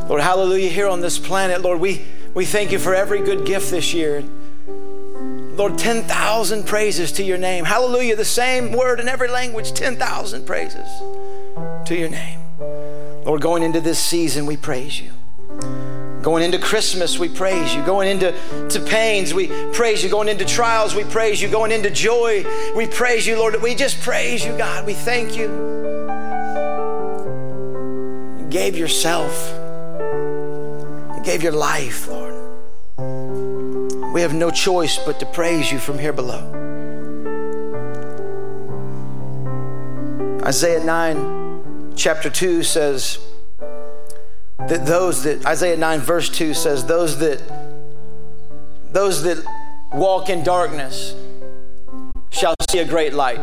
Lord, 0.09 0.21
hallelujah, 0.21 0.69
here 0.69 0.89
on 0.89 1.01
this 1.01 1.19
planet, 1.19 1.63
Lord, 1.63 1.81
we, 1.81 2.05
we 2.35 2.45
thank 2.45 2.71
you 2.71 2.79
for 2.79 2.95
every 2.95 3.21
good 3.21 3.47
gift 3.47 3.71
this 3.71 3.95
year. 3.95 4.23
Lord, 5.57 5.79
10,000 5.79 6.67
praises 6.67 7.13
to 7.13 7.23
your 7.23 7.39
name. 7.39 7.65
Hallelujah, 7.65 8.15
the 8.15 8.25
same 8.25 8.73
word 8.73 9.01
in 9.01 9.09
every 9.09 9.29
language, 9.29 9.73
10,000 9.73 10.45
praises 10.47 10.87
to 11.87 11.97
your 11.97 12.11
name. 12.11 12.41
Lord, 13.25 13.41
going 13.41 13.63
into 13.63 13.81
this 13.81 13.99
season, 13.99 14.45
we 14.45 14.57
praise 14.57 15.01
you. 15.01 15.11
Going 16.23 16.43
into 16.43 16.59
Christmas, 16.59 17.19
we 17.19 17.29
praise 17.29 17.75
you. 17.75 17.83
Going 17.85 18.09
into 18.09 18.33
to 18.69 18.81
pains, 18.81 19.33
we 19.33 19.49
praise 19.73 20.03
you. 20.05 20.11
Going 20.11 20.29
into 20.29 20.45
trials, 20.45 20.95
we 20.95 21.05
praise 21.05 21.41
you. 21.41 21.49
Going 21.49 21.73
into 21.73 21.89
joy, 21.89 22.45
we 22.77 22.87
praise 22.87 23.27
you, 23.27 23.39
Lord. 23.39 23.61
We 23.63 23.75
just 23.75 24.01
praise 24.03 24.45
you, 24.45 24.57
God. 24.59 24.85
We 24.85 24.93
thank 24.93 25.37
you. 25.37 25.47
You 28.41 28.47
gave 28.51 28.77
yourself, 28.77 29.33
you 31.17 31.23
gave 31.25 31.43
your 31.43 31.53
life, 31.53 32.09
Lord. 32.09 32.36
We 34.17 34.23
have 34.23 34.33
no 34.33 34.51
choice 34.51 34.97
but 34.97 35.21
to 35.21 35.27
praise 35.27 35.71
you 35.71 35.79
from 35.79 35.99
here 35.99 36.15
below. 36.15 36.41
Isaiah 40.43 40.83
9, 40.83 41.93
chapter 41.97 42.31
2 42.31 42.63
says 42.63 43.19
that 44.69 44.87
those 44.87 45.23
that, 45.25 45.45
Isaiah 45.45 45.77
9, 45.77 46.01
verse 46.01 46.31
2 46.31 46.55
says, 46.55 46.87
those 46.87 47.19
that, 47.19 47.43
those 48.91 49.23
that 49.25 49.45
walk 49.93 50.31
in 50.31 50.43
darkness 50.43 51.15
shall 52.31 52.55
see 52.71 52.79
a 52.79 52.87
great 52.87 53.13
light. 53.13 53.39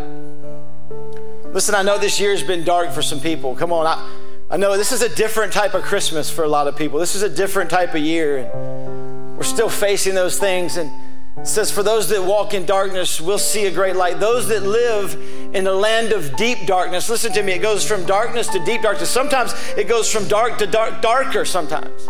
Listen, 1.52 1.76
I 1.76 1.84
know 1.84 2.00
this 2.00 2.20
year's 2.20 2.42
been 2.42 2.64
dark 2.64 2.92
for 2.94 3.04
some 3.04 3.20
people. 3.20 3.56
Come 3.56 3.72
on, 3.72 3.86
I, 3.86 4.10
I 4.50 4.58
know 4.58 4.76
this 4.76 4.92
is 4.92 5.04
a 5.04 5.16
different 5.16 5.54
type 5.54 5.76
of 5.76 5.84
Christmas 5.84 6.32
for 6.32 6.44
a 6.44 6.50
lot 6.50 6.68
of 6.68 6.76
people. 6.76 6.98
This 6.98 7.14
is 7.14 7.22
a 7.22 7.30
different 7.30 7.70
type 7.70 7.94
of 7.94 8.02
year. 8.02 9.03
We're 9.44 9.50
still 9.50 9.68
facing 9.68 10.16
those 10.16 10.40
things. 10.40 10.78
And 10.78 10.90
it 11.36 11.46
says, 11.46 11.70
For 11.70 11.84
those 11.84 12.08
that 12.08 12.24
walk 12.24 12.54
in 12.54 12.66
darkness 12.66 13.20
we'll 13.20 13.38
see 13.38 13.66
a 13.66 13.72
great 13.72 13.98
light. 13.98 14.22
Those 14.22 14.48
that 14.48 14.64
live 14.64 15.16
in 15.54 15.66
the 15.66 15.74
land 15.74 16.14
of 16.14 16.38
deep 16.38 16.66
darkness, 16.66 17.10
listen 17.10 17.34
to 17.34 17.44
me, 17.44 17.52
it 17.52 17.62
goes 17.62 17.86
from 17.86 18.06
darkness 18.06 18.48
to 18.48 18.64
deep 18.64 18.84
darkness. 18.84 19.10
Sometimes 19.10 19.54
it 19.76 19.90
goes 19.90 20.10
from 20.10 20.30
dark 20.30 20.58
to 20.60 20.66
dark, 20.66 21.02
darker 21.02 21.44
sometimes. 21.44 22.08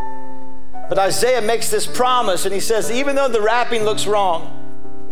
But 0.88 1.00
Isaiah 1.00 1.41
makes 1.41 1.72
this 1.72 1.88
promise 1.88 2.46
and 2.46 2.54
he 2.54 2.60
says, 2.60 2.91
even 2.91 3.15
though 3.15 3.30
the 3.30 3.41
wrapping 3.41 3.82
looks 3.84 4.06
wrong, 4.06 5.10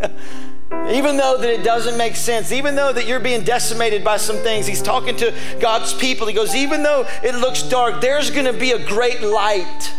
even 0.92 1.16
though 1.16 1.38
that 1.38 1.50
it 1.50 1.64
doesn't 1.64 1.98
make 1.98 2.14
sense, 2.14 2.52
even 2.52 2.76
though 2.76 2.92
that 2.92 3.08
you're 3.08 3.18
being 3.18 3.42
decimated 3.42 4.04
by 4.04 4.16
some 4.16 4.36
things, 4.36 4.68
he's 4.68 4.80
talking 4.80 5.16
to 5.16 5.34
God's 5.58 5.92
people. 5.92 6.28
He 6.28 6.34
goes, 6.34 6.54
even 6.54 6.84
though 6.84 7.04
it 7.24 7.34
looks 7.34 7.64
dark, 7.64 8.00
there's 8.00 8.30
going 8.30 8.46
to 8.46 8.52
be 8.52 8.70
a 8.70 8.86
great 8.86 9.22
light. 9.22 9.92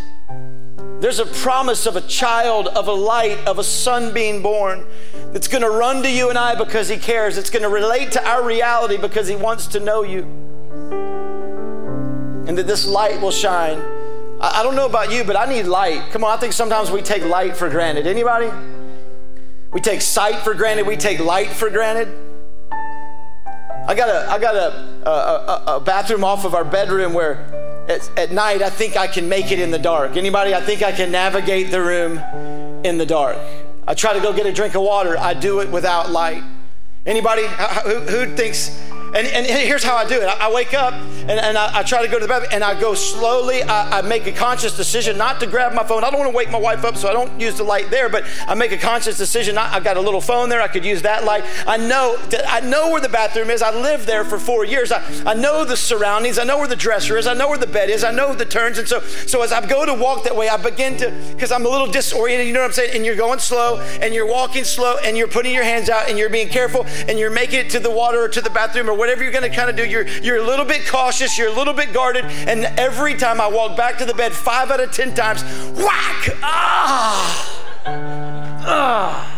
There's 1.04 1.20
a 1.20 1.26
promise 1.26 1.86
of 1.86 1.98
a 1.98 2.02
child, 2.02 2.70
of 2.70 2.88
a 2.88 2.94
light, 2.94 3.38
of 3.46 3.60
a 3.60 3.64
son 3.66 4.14
being 4.14 4.42
born 4.42 4.86
that's 5.34 5.50
going 5.50 5.62
to 5.62 5.70
run 5.70 6.02
to 6.04 6.10
you 6.10 6.30
and 6.30 6.38
I 6.38 6.56
because 6.56 6.88
he 6.88 6.96
cares. 6.96 7.38
It's 7.38 7.50
going 7.50 7.64
to 7.64 7.68
relate 7.68 8.14
to 8.14 8.26
our 8.26 8.42
reality 8.42 8.96
because 8.96 9.28
he 9.28 9.36
wants 9.36 9.68
to 9.68 9.82
know 9.82 10.04
you. 10.04 10.22
And 12.48 12.58
that 12.58 12.68
this 12.68 12.88
light 12.88 13.20
will 13.20 13.32
shine. 13.32 13.82
I, 14.40 14.64
don't 14.64 14.78
know 14.78 14.86
about 14.86 15.12
you, 15.12 15.26
but 15.26 15.36
I 15.36 15.46
need 15.46 15.64
light. 15.64 16.10
Come 16.12 16.24
on, 16.24 16.38
I 16.38 16.40
think 16.40 16.54
sometimes 16.54 16.90
we 16.90 17.02
take 17.02 17.26
light 17.26 17.58
for 17.58 17.70
granted. 17.70 18.08
Anybody? 18.08 18.50
We 19.74 19.82
take 19.82 20.00
sight 20.00 20.38
for 20.38 20.54
granted. 20.54 20.88
We 20.88 20.96
take 20.96 21.20
light 21.20 21.50
for 21.50 21.70
granted. 21.70 22.08
I 22.72 23.94
got 23.94 24.08
a, 24.08 24.32
I 24.32 24.40
got 24.40 24.56
a, 24.56 25.06
a, 25.06 25.12
a, 25.12 25.76
a 25.76 25.80
bathroom 25.82 26.24
off 26.24 26.46
of 26.46 26.56
our 26.56 26.64
bedroom 26.64 27.12
where 27.12 27.63
at, 27.94 28.18
at 28.18 28.32
night, 28.32 28.62
I 28.62 28.70
think 28.70 28.98
I 28.98 29.08
can 29.08 29.30
make 29.30 29.52
it 29.52 29.60
in 29.60 29.72
the 29.72 29.80
dark. 29.80 30.18
Anybody? 30.18 30.54
I 30.54 30.62
think 30.62 30.82
I 30.82 30.92
can 30.92 31.12
navigate 31.12 31.72
the 31.72 31.82
room 31.82 32.18
in 32.84 32.98
the 32.98 33.06
dark. 33.06 33.38
I 33.88 33.94
try 33.94 34.14
to 34.14 34.20
go 34.20 34.34
get 34.34 34.46
a 34.46 34.52
drink 34.52 34.76
of 34.76 34.82
water. 34.82 35.18
I 35.18 35.34
do 35.34 35.60
it 35.60 35.70
without 35.70 36.12
light. 36.12 36.44
Anybody 37.06 37.44
who, 37.86 38.00
who 38.00 38.36
thinks 38.36 38.70
and, 39.16 39.28
and 39.28 39.46
here's 39.46 39.84
how 39.84 39.96
I 39.96 40.08
do 40.08 40.20
it 40.20 40.26
I, 40.26 40.52
wake 40.52 40.74
up 40.74 40.94
and, 40.94 41.32
and 41.32 41.58
I, 41.58 41.80
I, 41.80 41.84
try 41.84 42.02
to 42.02 42.08
go 42.08 42.20
to 42.20 42.26
the 42.26 42.28
bathroom 42.28 42.50
and 42.52 42.64
I 42.64 42.80
go 42.80 42.94
slowly. 42.94 43.64
I, 43.64 44.00
I, 44.00 44.02
make 44.02 44.28
a 44.28 44.32
conscious 44.32 44.76
decision 44.76 45.18
not 45.18 45.40
to 45.40 45.48
grab 45.48 45.74
my 45.74 45.84
phone. 45.84 46.04
I 46.04 46.10
don't 46.10 46.20
want 46.20 46.32
to 46.32 46.36
wake 46.36 46.52
my 46.52 46.58
wife 46.58 46.84
up, 46.84 46.98
so 46.98 47.08
I 47.08 47.14
don't 47.14 47.40
use 47.40 47.58
the 47.58 47.64
light 47.64 47.90
there, 47.90 48.10
but 48.10 48.26
I 48.48 48.56
make 48.56 48.72
a 48.72 48.78
conscious 48.78 49.18
decision. 49.18 49.58
I, 49.58 49.68
have 49.68 49.84
got 49.84 49.98
a 49.98 50.02
little 50.02 50.22
phone 50.22 50.50
there. 50.50 50.62
I 50.62 50.68
could 50.68 50.84
use 50.84 51.02
that 51.04 51.24
light. 51.24 51.44
I 51.68 51.78
know, 51.78 52.18
I 52.48 52.60
know 52.62 52.90
where 52.90 53.02
the 53.02 53.10
bathroom 53.10 53.50
is. 53.50 53.62
I 53.62 53.74
lived 53.74 54.06
there 54.06 54.26
for 54.26 54.40
four 54.40 54.66
years. 54.66 54.92
I, 54.92 55.04
I 55.26 55.34
know 55.34 55.64
the 55.64 55.78
surroundings. 55.78 56.40
I 56.40 56.44
know 56.44 56.58
where 56.58 56.68
the 56.68 56.76
dresser 56.76 57.18
is. 57.18 57.28
I 57.28 57.34
know 57.34 57.48
where 57.48 57.58
the 57.58 57.68
bed 57.68 57.90
is. 57.90 58.04
I 58.04 58.12
know 58.12 58.34
the 58.34 58.46
turns. 58.46 58.78
And 58.78 58.88
so, 58.88 59.00
so 59.02 59.42
as 59.42 59.52
I 59.52 59.66
go 59.66 59.86
to 59.86 59.94
walk 59.94 60.24
that 60.24 60.36
way, 60.36 60.50
I 60.50 60.58
begin 60.58 60.98
to, 60.98 61.12
because 61.34 61.52
I'm 61.52 61.66
a 61.66 61.70
little 61.70 61.88
disoriented, 61.88 62.48
you 62.48 62.54
know 62.54 62.62
what 62.62 62.68
I'm 62.68 62.74
saying? 62.74 62.96
And 62.96 63.06
you're 63.06 63.16
going 63.16 63.40
slow 63.40 63.80
and 64.02 64.14
you're 64.14 64.28
walking 64.28 64.64
slow 64.64 64.98
and 64.98 65.18
you're 65.18 65.28
putting 65.28 65.54
your 65.54 65.64
hands 65.64 65.90
out 65.90 66.10
and 66.10 66.18
you're 66.18 66.30
being 66.30 66.50
careful 66.50 66.86
and 67.08 67.18
you're 67.20 67.30
making 67.30 67.60
it 67.60 67.70
to 67.72 67.80
the 67.80 67.92
water 67.92 68.24
or 68.24 68.28
to 68.30 68.42
the 68.42 68.50
bathroom 68.50 68.90
or 68.90 68.94
whatever 69.04 69.22
you're 69.22 69.34
going 69.34 69.44
to 69.44 69.54
kind 69.54 69.70
of 69.70 69.76
do, 69.76 69.86
you're, 69.86 70.08
you're 70.08 70.38
a 70.38 70.48
little 70.48 70.64
bit 70.64 70.88
cautious, 70.88 71.38
you're 71.38 71.50
a 71.50 71.54
little 71.54 71.74
bit 71.74 71.92
guarded. 71.92 72.24
And 72.24 72.64
every 72.80 73.16
time 73.16 73.42
I 73.42 73.48
walk 73.48 73.76
back 73.76 73.98
to 73.98 74.06
the 74.06 74.14
bed, 74.14 74.32
five 74.32 74.72
out 74.72 74.80
of 74.80 74.94
10 74.94 75.14
times, 75.14 75.44
whack! 75.74 76.30
Ah! 76.42 77.84
Ah! 78.66 79.30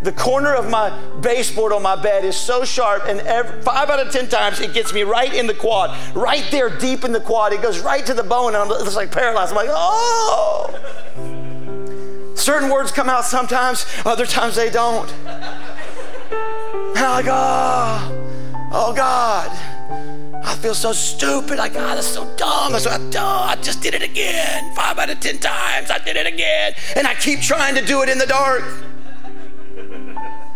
The 0.00 0.12
corner 0.12 0.54
of 0.54 0.70
my 0.70 0.88
baseboard 1.20 1.74
on 1.74 1.82
my 1.82 2.00
bed 2.00 2.24
is 2.24 2.34
so 2.34 2.64
sharp, 2.64 3.02
and 3.06 3.20
every, 3.20 3.60
five 3.60 3.90
out 3.90 4.00
of 4.00 4.10
10 4.10 4.30
times 4.30 4.58
it 4.60 4.72
gets 4.72 4.94
me 4.94 5.02
right 5.02 5.34
in 5.34 5.46
the 5.46 5.52
quad, 5.52 5.94
right 6.16 6.46
there 6.50 6.70
deep 6.70 7.04
in 7.04 7.12
the 7.12 7.20
quad. 7.20 7.52
It 7.52 7.60
goes 7.60 7.80
right 7.80 8.06
to 8.06 8.14
the 8.14 8.22
bone, 8.22 8.54
and 8.54 8.72
I'm 8.72 8.84
just 8.86 8.96
like 8.96 9.12
paralyzed. 9.12 9.50
I'm 9.50 9.56
like, 9.56 9.68
oh! 9.70 10.72
Certain 12.34 12.70
words 12.70 12.90
come 12.90 13.10
out 13.10 13.26
sometimes, 13.26 13.84
other 14.06 14.24
times 14.24 14.56
they 14.56 14.70
don't. 14.70 15.12
And 15.12 17.04
I'm 17.04 17.12
like, 17.12 17.26
oh. 17.28 18.25
Oh 18.72 18.92
God, 18.94 19.50
I 20.44 20.56
feel 20.56 20.74
so 20.74 20.92
stupid. 20.92 21.58
Like, 21.58 21.74
God, 21.74 21.96
that's 21.96 22.08
so 22.08 22.24
dumb. 22.36 22.74
I, 22.74 22.78
said, 22.78 23.14
oh, 23.16 23.20
I 23.20 23.56
just 23.62 23.80
did 23.80 23.94
it 23.94 24.02
again. 24.02 24.74
Five 24.74 24.98
out 24.98 25.08
of 25.08 25.20
10 25.20 25.38
times, 25.38 25.90
I 25.90 25.98
did 25.98 26.16
it 26.16 26.26
again. 26.26 26.74
And 26.96 27.06
I 27.06 27.14
keep 27.14 27.40
trying 27.40 27.76
to 27.76 27.84
do 27.84 28.02
it 28.02 28.08
in 28.08 28.18
the 28.18 28.26
dark. 28.26 28.64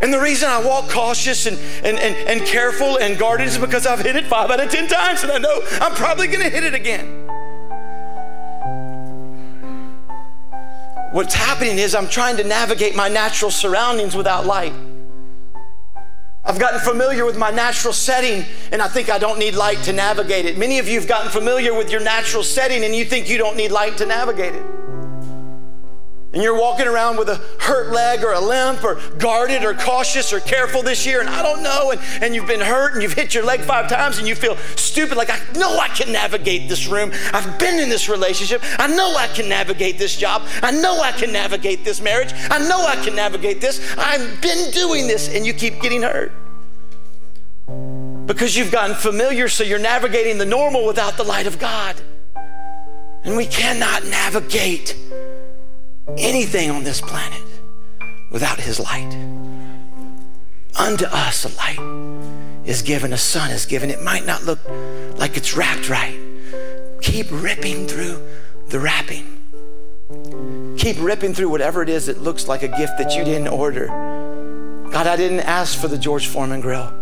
And 0.02 0.12
the 0.12 0.20
reason 0.20 0.48
I 0.48 0.60
walk 0.64 0.88
cautious 0.88 1.46
and, 1.46 1.58
and, 1.84 1.98
and, 1.98 2.16
and 2.28 2.46
careful 2.46 2.96
and 2.98 3.18
guarded 3.18 3.46
is 3.46 3.58
because 3.58 3.86
I've 3.86 4.00
hit 4.00 4.16
it 4.16 4.26
five 4.26 4.50
out 4.50 4.58
of 4.58 4.70
10 4.70 4.88
times 4.88 5.22
and 5.22 5.30
I 5.30 5.38
know 5.38 5.60
I'm 5.72 5.94
probably 5.94 6.26
going 6.26 6.42
to 6.42 6.50
hit 6.50 6.64
it 6.64 6.74
again. 6.74 7.26
What's 11.12 11.34
happening 11.34 11.78
is 11.78 11.94
I'm 11.94 12.08
trying 12.08 12.36
to 12.38 12.44
navigate 12.44 12.96
my 12.96 13.08
natural 13.08 13.50
surroundings 13.50 14.16
without 14.16 14.46
light. 14.46 14.72
I've 16.50 16.58
gotten 16.58 16.80
familiar 16.80 17.24
with 17.24 17.38
my 17.38 17.52
natural 17.52 17.92
setting 17.92 18.44
and 18.72 18.82
I 18.82 18.88
think 18.88 19.08
I 19.08 19.18
don't 19.18 19.38
need 19.38 19.54
light 19.54 19.78
to 19.84 19.92
navigate 19.92 20.46
it. 20.46 20.58
Many 20.58 20.80
of 20.80 20.88
you 20.88 20.98
have 20.98 21.08
gotten 21.08 21.30
familiar 21.30 21.72
with 21.72 21.92
your 21.92 22.00
natural 22.00 22.42
setting 22.42 22.82
and 22.82 22.92
you 22.92 23.04
think 23.04 23.28
you 23.28 23.38
don't 23.38 23.56
need 23.56 23.70
light 23.70 23.96
to 23.98 24.04
navigate 24.04 24.56
it. 24.56 24.66
and 26.32 26.42
you're 26.42 26.58
walking 26.58 26.88
around 26.88 27.18
with 27.18 27.28
a 27.28 27.36
hurt 27.60 27.92
leg 27.92 28.24
or 28.24 28.32
a 28.32 28.40
limp 28.40 28.82
or 28.82 28.96
guarded 29.18 29.62
or 29.64 29.74
cautious 29.74 30.32
or 30.32 30.40
careful 30.40 30.82
this 30.82 31.06
year 31.06 31.20
and 31.20 31.28
I 31.28 31.40
don't 31.40 31.62
know 31.62 31.92
and, 31.92 32.00
and 32.20 32.34
you've 32.34 32.48
been 32.48 32.58
hurt 32.60 32.94
and 32.94 33.02
you've 33.04 33.12
hit 33.12 33.32
your 33.32 33.44
leg 33.44 33.60
five 33.60 33.88
times 33.88 34.18
and 34.18 34.26
you 34.26 34.34
feel 34.34 34.56
stupid 34.74 35.16
like 35.16 35.30
I 35.30 35.38
know 35.56 35.78
I 35.78 35.86
can 35.86 36.10
navigate 36.10 36.68
this 36.68 36.88
room. 36.88 37.12
I've 37.32 37.60
been 37.60 37.78
in 37.78 37.88
this 37.88 38.08
relationship. 38.08 38.60
I 38.80 38.88
know 38.88 39.14
I 39.16 39.28
can 39.28 39.48
navigate 39.48 39.98
this 39.98 40.16
job. 40.16 40.42
I 40.64 40.72
know 40.72 41.00
I 41.00 41.12
can 41.12 41.30
navigate 41.30 41.84
this 41.84 42.00
marriage. 42.00 42.32
I 42.50 42.58
know 42.58 42.84
I 42.84 42.96
can 42.96 43.14
navigate 43.14 43.60
this. 43.60 43.80
I've 43.96 44.42
been 44.42 44.72
doing 44.72 45.06
this 45.06 45.32
and 45.32 45.46
you 45.46 45.54
keep 45.54 45.80
getting 45.80 46.02
hurt. 46.02 46.32
Because 48.30 48.56
you've 48.56 48.70
gotten 48.70 48.94
familiar 48.94 49.48
so 49.48 49.64
you're 49.64 49.80
navigating 49.80 50.38
the 50.38 50.46
normal 50.46 50.86
without 50.86 51.16
the 51.16 51.24
light 51.24 51.48
of 51.48 51.58
God. 51.58 52.00
And 53.24 53.36
we 53.36 53.44
cannot 53.44 54.04
navigate 54.06 54.96
anything 56.16 56.70
on 56.70 56.84
this 56.84 57.00
planet 57.00 57.42
without 58.30 58.60
his 58.60 58.78
light. 58.78 59.12
Unto 60.78 61.06
us 61.06 61.44
a 61.44 61.56
light 61.56 62.64
is 62.64 62.82
given, 62.82 63.12
a 63.12 63.18
sun 63.18 63.50
is 63.50 63.66
given. 63.66 63.90
It 63.90 64.00
might 64.00 64.24
not 64.24 64.44
look 64.44 64.60
like 65.18 65.36
it's 65.36 65.56
wrapped 65.56 65.88
right. 65.88 66.16
Keep 67.02 67.26
ripping 67.32 67.88
through 67.88 68.24
the 68.68 68.78
wrapping. 68.78 70.76
Keep 70.78 70.98
ripping 71.00 71.34
through 71.34 71.48
whatever 71.48 71.82
it 71.82 71.88
is 71.88 72.06
that 72.06 72.22
looks 72.22 72.46
like 72.46 72.62
a 72.62 72.68
gift 72.68 72.92
that 72.96 73.16
you 73.16 73.24
didn't 73.24 73.48
order. 73.48 73.88
God, 74.92 75.08
I 75.08 75.16
didn't 75.16 75.40
ask 75.40 75.76
for 75.76 75.88
the 75.88 75.98
George 75.98 76.28
Foreman 76.28 76.60
grill. 76.60 76.99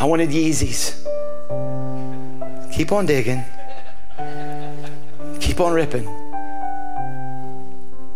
I 0.00 0.04
wanted 0.04 0.30
Yeezys. 0.30 0.96
Keep 2.72 2.90
on 2.90 3.04
digging. 3.04 3.44
Keep 5.40 5.60
on 5.60 5.74
ripping. 5.74 6.08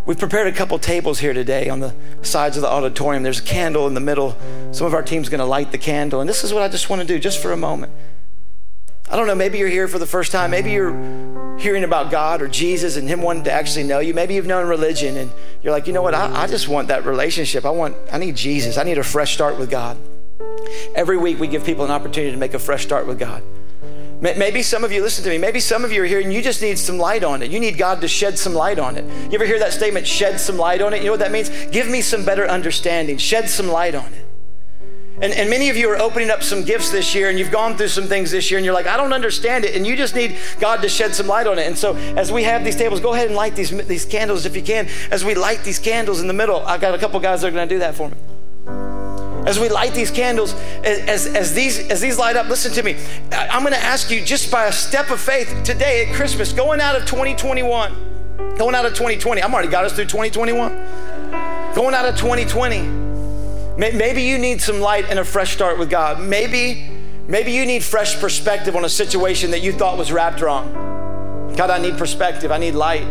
We've 0.06 0.18
prepared 0.18 0.46
a 0.46 0.52
couple 0.52 0.78
tables 0.78 1.18
here 1.18 1.34
today 1.34 1.68
on 1.68 1.80
the 1.80 1.94
sides 2.22 2.56
of 2.56 2.62
the 2.62 2.70
auditorium. 2.70 3.22
There's 3.22 3.40
a 3.40 3.42
candle 3.42 3.86
in 3.86 3.92
the 3.92 4.00
middle. 4.00 4.34
Some 4.72 4.86
of 4.86 4.94
our 4.94 5.02
team's 5.02 5.28
going 5.28 5.40
to 5.40 5.44
light 5.44 5.72
the 5.72 5.78
candle. 5.78 6.22
And 6.22 6.28
this 6.28 6.42
is 6.42 6.54
what 6.54 6.62
I 6.62 6.68
just 6.68 6.88
want 6.88 7.02
to 7.02 7.06
do, 7.06 7.18
just 7.18 7.42
for 7.42 7.52
a 7.52 7.56
moment. 7.56 7.92
I 9.10 9.16
don't 9.16 9.26
know, 9.26 9.34
maybe 9.34 9.58
you're 9.58 9.68
here 9.68 9.86
for 9.86 9.98
the 9.98 10.06
first 10.06 10.32
time. 10.32 10.52
Maybe 10.52 10.70
you're 10.70 11.58
hearing 11.58 11.84
about 11.84 12.10
God 12.10 12.40
or 12.40 12.48
Jesus 12.48 12.96
and 12.96 13.06
Him 13.06 13.20
wanting 13.20 13.44
to 13.44 13.52
actually 13.52 13.84
know 13.84 13.98
you. 13.98 14.14
Maybe 14.14 14.36
you've 14.36 14.46
known 14.46 14.66
religion 14.66 15.18
and 15.18 15.30
you're 15.62 15.74
like, 15.74 15.86
you 15.86 15.92
know 15.92 16.00
what? 16.00 16.14
I, 16.14 16.44
I 16.44 16.46
just 16.46 16.66
want 16.66 16.88
that 16.88 17.04
relationship. 17.04 17.66
I 17.66 17.70
want, 17.70 17.94
I 18.10 18.16
need 18.16 18.36
Jesus. 18.36 18.78
I 18.78 18.84
need 18.84 18.96
a 18.96 19.04
fresh 19.04 19.34
start 19.34 19.58
with 19.58 19.68
God. 19.68 19.98
Every 20.94 21.16
week 21.16 21.38
we 21.38 21.46
give 21.46 21.64
people 21.64 21.84
an 21.84 21.90
opportunity 21.90 22.32
to 22.32 22.38
make 22.38 22.54
a 22.54 22.58
fresh 22.58 22.82
start 22.82 23.06
with 23.06 23.18
God. 23.18 23.42
Maybe 24.20 24.62
some 24.62 24.84
of 24.84 24.92
you, 24.92 25.02
listen 25.02 25.22
to 25.24 25.30
me, 25.30 25.36
maybe 25.36 25.60
some 25.60 25.84
of 25.84 25.92
you 25.92 26.02
are 26.02 26.06
here 26.06 26.20
and 26.20 26.32
you 26.32 26.40
just 26.40 26.62
need 26.62 26.78
some 26.78 26.96
light 26.96 27.22
on 27.22 27.42
it. 27.42 27.50
You 27.50 27.60
need 27.60 27.76
God 27.76 28.00
to 28.00 28.08
shed 28.08 28.38
some 28.38 28.54
light 28.54 28.78
on 28.78 28.96
it. 28.96 29.04
You 29.30 29.34
ever 29.34 29.44
hear 29.44 29.58
that 29.58 29.74
statement, 29.74 30.06
shed 30.06 30.40
some 30.40 30.56
light 30.56 30.80
on 30.80 30.94
it? 30.94 31.00
You 31.00 31.06
know 31.06 31.10
what 31.10 31.20
that 31.20 31.32
means? 31.32 31.50
Give 31.66 31.88
me 31.88 32.00
some 32.00 32.24
better 32.24 32.46
understanding, 32.46 33.18
shed 33.18 33.50
some 33.50 33.68
light 33.68 33.94
on 33.94 34.06
it. 34.14 34.26
And, 35.20 35.32
and 35.32 35.50
many 35.50 35.68
of 35.68 35.76
you 35.76 35.90
are 35.90 35.98
opening 35.98 36.30
up 36.30 36.42
some 36.42 36.64
gifts 36.64 36.90
this 36.90 37.14
year 37.14 37.28
and 37.28 37.38
you've 37.38 37.50
gone 37.50 37.76
through 37.76 37.88
some 37.88 38.04
things 38.04 38.30
this 38.30 38.50
year 38.50 38.58
and 38.58 38.64
you're 38.64 38.74
like, 38.74 38.86
I 38.86 38.96
don't 38.96 39.12
understand 39.12 39.64
it. 39.64 39.76
And 39.76 39.86
you 39.86 39.94
just 39.94 40.14
need 40.14 40.36
God 40.58 40.80
to 40.82 40.88
shed 40.88 41.14
some 41.14 41.26
light 41.26 41.46
on 41.46 41.58
it. 41.58 41.66
And 41.66 41.76
so 41.76 41.94
as 42.16 42.32
we 42.32 42.44
have 42.44 42.64
these 42.64 42.76
tables, 42.76 43.00
go 43.00 43.12
ahead 43.12 43.26
and 43.26 43.36
light 43.36 43.54
these, 43.54 43.70
these 43.86 44.06
candles 44.06 44.46
if 44.46 44.56
you 44.56 44.62
can. 44.62 44.88
As 45.10 45.22
we 45.22 45.34
light 45.34 45.62
these 45.64 45.78
candles 45.78 46.20
in 46.20 46.28
the 46.28 46.32
middle, 46.32 46.64
I 46.66 46.78
got 46.78 46.94
a 46.94 46.98
couple 46.98 47.20
guys 47.20 47.42
that 47.42 47.48
are 47.48 47.50
going 47.52 47.68
to 47.68 47.74
do 47.74 47.78
that 47.80 47.94
for 47.94 48.08
me 48.08 48.16
as 49.46 49.58
we 49.58 49.68
light 49.68 49.94
these 49.94 50.10
candles, 50.10 50.54
as, 50.84 51.26
as, 51.26 51.52
these, 51.52 51.90
as 51.90 52.00
these 52.00 52.18
light 52.18 52.36
up, 52.36 52.48
listen 52.48 52.72
to 52.72 52.82
me. 52.82 52.96
I'm 53.32 53.62
going 53.62 53.74
to 53.74 53.78
ask 53.78 54.10
you 54.10 54.24
just 54.24 54.50
by 54.50 54.66
a 54.66 54.72
step 54.72 55.10
of 55.10 55.20
faith 55.20 55.62
today 55.64 56.06
at 56.06 56.14
Christmas, 56.14 56.52
going 56.52 56.80
out 56.80 56.96
of 56.96 57.04
2021, 57.04 58.56
going 58.56 58.74
out 58.74 58.86
of 58.86 58.92
2020. 58.92 59.42
I'm 59.42 59.52
already 59.52 59.68
got 59.68 59.84
us 59.84 59.92
through 59.92 60.06
2021. 60.06 60.72
Going 61.74 61.94
out 61.94 62.06
of 62.06 62.16
2020. 62.16 63.04
Maybe 63.76 64.22
you 64.22 64.38
need 64.38 64.62
some 64.62 64.80
light 64.80 65.06
and 65.10 65.18
a 65.18 65.24
fresh 65.24 65.52
start 65.52 65.78
with 65.78 65.90
God. 65.90 66.20
Maybe, 66.20 66.88
maybe 67.26 67.52
you 67.52 67.66
need 67.66 67.82
fresh 67.82 68.18
perspective 68.20 68.76
on 68.76 68.84
a 68.84 68.88
situation 68.88 69.50
that 69.50 69.60
you 69.60 69.72
thought 69.72 69.98
was 69.98 70.12
wrapped 70.12 70.40
wrong. 70.40 70.72
God, 71.56 71.70
I 71.70 71.78
need 71.78 71.98
perspective. 71.98 72.52
I 72.52 72.58
need 72.58 72.74
light. 72.74 73.06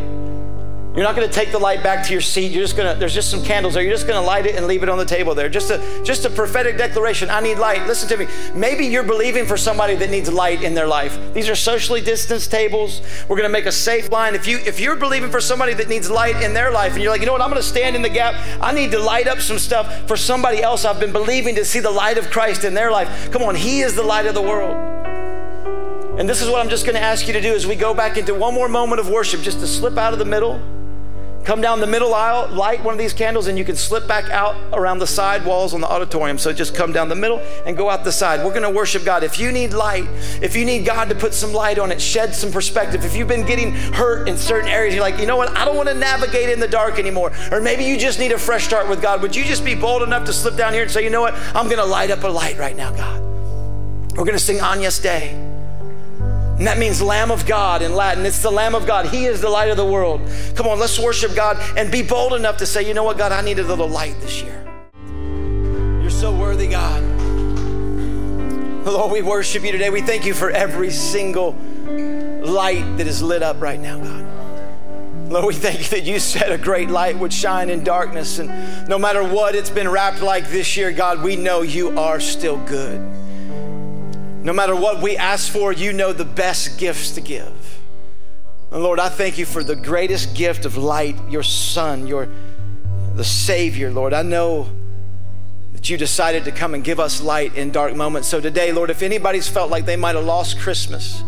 You're 0.96 1.04
not 1.04 1.16
going 1.16 1.28
to 1.28 1.34
take 1.34 1.52
the 1.52 1.58
light 1.58 1.82
back 1.82 2.06
to 2.06 2.12
your 2.12 2.22
seat. 2.22 2.52
You're 2.52 2.62
just 2.62 2.78
going 2.78 2.94
to, 2.94 3.00
there's 3.00 3.16
just 3.16 3.32
some 3.32 3.44
candles 3.44 3.74
there. 3.74 3.82
You're 3.82 3.94
just 3.94 4.06
going 4.06 4.20
to 4.20 4.26
light 4.26 4.46
it 4.46 4.56
and 4.56 4.68
leave 4.68 4.84
it 4.84 4.90
on 4.90 5.00
the 5.00 5.06
table 5.06 5.34
there. 5.34 5.50
Just 5.50 5.72
a, 5.72 6.04
just 6.04 6.24
a 6.26 6.30
prophetic 6.30 6.78
declaration. 6.78 7.32
I 7.32 7.40
need 7.40 7.58
light. 7.58 7.88
Listen 7.88 8.08
to 8.10 8.18
me. 8.18 8.28
Maybe 8.54 8.86
you're 8.86 9.02
believing 9.02 9.48
for 9.48 9.58
somebody 9.58 9.96
that 9.96 10.12
needs 10.12 10.32
light 10.32 10.62
in 10.62 10.76
their 10.76 10.86
life. 10.86 11.18
These 11.34 11.50
are 11.50 11.56
socially 11.56 12.00
distanced 12.00 12.52
tables. 12.52 13.02
We're 13.28 13.38
going 13.38 13.50
to 13.50 13.52
make 13.52 13.66
a 13.66 13.72
safe 13.72 14.12
line. 14.12 14.36
If 14.36 14.46
you, 14.46 14.60
if 14.60 14.80
you're 14.80 14.96
believing 14.96 15.32
for 15.32 15.42
somebody 15.42 15.74
that 15.74 15.90
needs 15.90 16.12
light 16.12 16.44
in 16.44 16.54
their 16.54 16.70
life 16.70 16.94
and 16.94 17.02
you're 17.02 17.12
like, 17.12 17.22
you 17.22 17.26
know 17.26 17.34
what, 17.34 17.42
I'm 17.42 17.50
going 17.50 17.60
to 17.60 17.68
stand 17.68 17.96
in 17.96 18.04
the 18.04 18.10
gap. 18.10 18.36
I 18.62 18.72
need 18.72 18.92
to 18.92 19.00
light 19.00 19.28
up 19.28 19.40
some 19.40 19.58
stuff 19.58 20.08
for 20.08 20.16
somebody 20.16 20.62
else. 20.62 20.86
I've 20.86 21.00
been 21.00 21.12
believing 21.12 21.56
to 21.56 21.66
see 21.66 21.80
the 21.80 21.90
light 21.90 22.20
of 22.20 22.30
Christ 22.30 22.66
in 22.66 22.76
their 22.76 22.92
life. 22.92 23.32
Come 23.32 23.42
on. 23.42 23.56
He 23.56 23.82
is 23.82 23.96
the 23.96 24.04
light 24.04 24.28
of 24.28 24.36
the 24.36 24.44
world. 24.44 24.78
And 26.20 26.30
this 26.30 26.44
is 26.44 26.50
what 26.52 26.62
I'm 26.62 26.70
just 26.70 26.86
going 26.86 26.94
to 26.94 27.02
ask 27.02 27.26
you 27.26 27.34
to 27.34 27.42
do 27.42 27.56
as 27.56 27.66
we 27.66 27.76
go 27.76 27.96
back 27.96 28.18
into 28.18 28.36
one 28.36 28.54
more 28.54 28.70
moment 28.70 29.00
of 29.00 29.10
worship, 29.10 29.42
just 29.42 29.60
to 29.62 29.66
slip 29.66 29.98
out 29.98 30.14
of 30.14 30.20
the 30.20 30.26
middle 30.26 30.62
Come 31.46 31.60
down 31.60 31.82
the 31.82 31.88
middle 31.88 32.14
aisle, 32.14 32.48
light 32.48 32.82
one 32.84 32.94
of 32.94 32.98
these 32.98 33.12
candles, 33.12 33.48
and 33.48 33.58
you 33.58 33.66
can 33.66 33.76
slip 33.76 34.08
back 34.08 34.30
out 34.30 34.56
around 34.72 35.00
the 35.00 35.08
side 35.08 35.46
walls 35.46 35.74
on 35.74 35.82
the 35.82 35.88
auditorium. 35.88 36.38
So 36.38 36.54
just 36.54 36.74
come 36.74 36.94
down 36.94 37.10
the 37.10 37.16
middle 37.16 37.40
and 37.66 37.76
go 37.76 37.90
out 37.90 38.06
the 38.06 38.14
side. 38.14 38.46
We're 38.46 38.54
going 38.54 38.64
to 38.64 38.70
worship 38.70 39.04
God. 39.04 39.24
If 39.24 39.38
you 39.40 39.52
need 39.52 39.74
light, 39.74 40.08
if 40.42 40.56
you 40.56 40.64
need 40.64 40.86
God 40.86 41.10
to 41.10 41.16
put 41.16 41.34
some 41.34 41.52
light 41.52 41.80
on 41.80 41.92
it, 41.92 42.02
shed 42.02 42.34
some 42.34 42.50
perspective, 42.52 43.04
if 43.04 43.14
you've 43.14 43.28
been 43.28 43.46
getting 43.46 43.72
hurt 43.72 44.30
in 44.30 44.38
certain 44.38 44.70
areas, 44.70 44.96
you're 44.96 45.04
like, 45.04 45.20
you 45.20 45.26
know 45.26 45.36
what, 45.36 45.50
I 45.58 45.66
don't 45.66 45.76
want 45.76 45.90
to 45.90 45.96
navigate 45.96 46.50
in 46.50 46.62
the 46.62 46.68
dark 46.68 46.98
anymore. 46.98 47.34
Or 47.52 47.60
maybe 47.60 47.84
you 47.84 47.98
just 47.98 48.20
need 48.20 48.32
a 48.32 48.40
fresh 48.40 48.64
start 48.64 48.88
with 48.88 49.02
God. 49.02 49.22
Would 49.22 49.36
you 49.36 49.44
just 49.44 49.66
be 49.66 49.76
bold 49.76 50.02
enough 50.02 50.26
to 50.26 50.34
slip 50.34 50.56
down 50.56 50.72
here 50.74 50.84
and 50.84 50.92
say, 50.92 51.04
you 51.04 51.10
know 51.10 51.22
what, 51.22 51.34
I'm 51.54 51.66
going 51.66 51.78
to 51.78 51.86
light 51.86 52.10
up 52.10 52.24
a 52.24 52.28
light 52.28 52.58
right 52.58 52.76
now, 52.76 52.92
God? 52.92 53.22
We're 54.12 54.26
going 54.26 54.32
to 54.34 54.40
sing 54.40 54.60
Agnus 54.60 55.00
Dei. 55.00 55.53
And 56.58 56.68
that 56.68 56.78
means 56.78 57.02
Lamb 57.02 57.32
of 57.32 57.46
God 57.48 57.82
in 57.82 57.96
Latin. 57.96 58.26
It's 58.26 58.42
the 58.42 58.52
Lamb 58.52 58.76
of 58.76 58.86
God. 58.86 59.08
He 59.08 59.26
is 59.26 59.42
the 59.42 59.50
light 59.50 59.72
of 59.72 59.78
the 59.78 59.86
world. 59.86 60.22
Come 60.56 60.68
on, 60.68 60.80
let's 60.80 61.00
worship 61.00 61.36
God 61.36 61.58
and 61.76 61.92
be 61.92 62.04
bold 62.04 62.34
enough 62.34 62.58
to 62.58 62.66
say, 62.68 62.88
you 62.88 62.94
know 62.94 63.04
what, 63.04 63.18
God, 63.18 63.32
I 63.32 63.42
need 63.42 63.58
a 63.58 63.64
little 63.64 63.88
light 63.88 64.16
this 64.22 64.42
year. 64.42 64.60
You're 66.02 66.12
so 66.12 66.36
worthy, 66.36 66.68
God. 66.68 67.02
Lord, 68.86 69.12
we 69.12 69.22
worship 69.22 69.64
you 69.64 69.72
today. 69.72 69.90
We 69.90 70.02
thank 70.02 70.26
you 70.26 70.34
for 70.34 70.52
every 70.52 70.92
single 70.92 71.54
light 72.44 72.98
that 72.98 73.08
is 73.08 73.22
lit 73.22 73.42
up 73.42 73.60
right 73.60 73.80
now, 73.80 73.98
God. 73.98 75.32
Lord, 75.32 75.46
we 75.46 75.54
thank 75.56 75.80
you 75.80 75.98
that 75.98 76.04
you 76.04 76.20
said 76.20 76.52
a 76.52 76.58
great 76.58 76.90
light 76.90 77.18
would 77.18 77.34
shine 77.34 77.72
in 77.72 77.84
darkness. 77.84 78.38
And 78.38 78.88
no 78.88 79.00
matter 79.00 79.24
what 79.24 79.56
it's 79.56 79.72
been 79.72 79.90
wrapped 79.90 80.22
like 80.22 80.50
this 80.50 80.78
year, 80.78 80.92
God, 80.92 81.24
we 81.24 81.36
know 81.36 81.64
you 81.64 81.98
are 81.98 82.20
still 82.20 82.58
good. 82.68 83.02
No 84.44 84.52
matter 84.52 84.76
what 84.76 85.02
we 85.02 85.16
ask 85.16 85.50
for, 85.50 85.72
you 85.72 85.94
know 85.94 86.12
the 86.12 86.26
best 86.26 86.78
gifts 86.78 87.12
to 87.12 87.22
give. 87.22 87.80
And 88.72 88.84
Lord, 88.84 89.00
I 89.00 89.08
thank 89.08 89.38
you 89.38 89.46
for 89.46 89.64
the 89.64 89.76
greatest 89.76 90.36
gift 90.36 90.66
of 90.66 90.76
light, 90.76 91.16
your 91.30 91.44
Son, 91.44 92.08
your 92.08 92.28
the 93.16 93.24
Savior, 93.24 93.90
Lord. 93.90 94.12
I 94.12 94.22
know 94.22 94.68
that 95.72 95.90
you 95.90 95.98
decided 95.98 96.44
to 96.46 96.52
come 96.52 96.74
and 96.74 96.84
give 96.84 97.00
us 97.00 97.22
light 97.22 97.56
in 97.56 97.72
dark 97.72 97.96
moments. 97.96 98.28
So 98.28 98.42
today, 98.42 98.74
Lord, 98.74 98.90
if 98.90 99.02
anybody's 99.02 99.48
felt 99.48 99.70
like 99.70 99.86
they 99.86 99.96
might 99.96 100.16
have 100.16 100.26
lost 100.26 100.60
Christmas, 100.60 101.24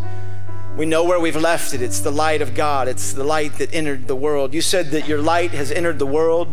we 0.76 0.86
know 0.86 1.06
where 1.06 1.20
we've 1.20 1.36
left 1.36 1.74
it. 1.74 1.82
It's 1.82 2.02
the 2.02 2.12
light 2.12 2.42
of 2.42 2.54
God. 2.54 2.90
It's 2.90 3.14
the 3.14 3.24
light 3.24 3.54
that 3.60 3.74
entered 3.74 4.08
the 4.08 4.16
world. 4.16 4.54
You 4.54 4.62
said 4.62 4.92
that 4.92 5.08
your 5.08 5.22
light 5.22 5.52
has 5.52 5.72
entered 5.72 6.00
the 6.00 6.06
world 6.06 6.50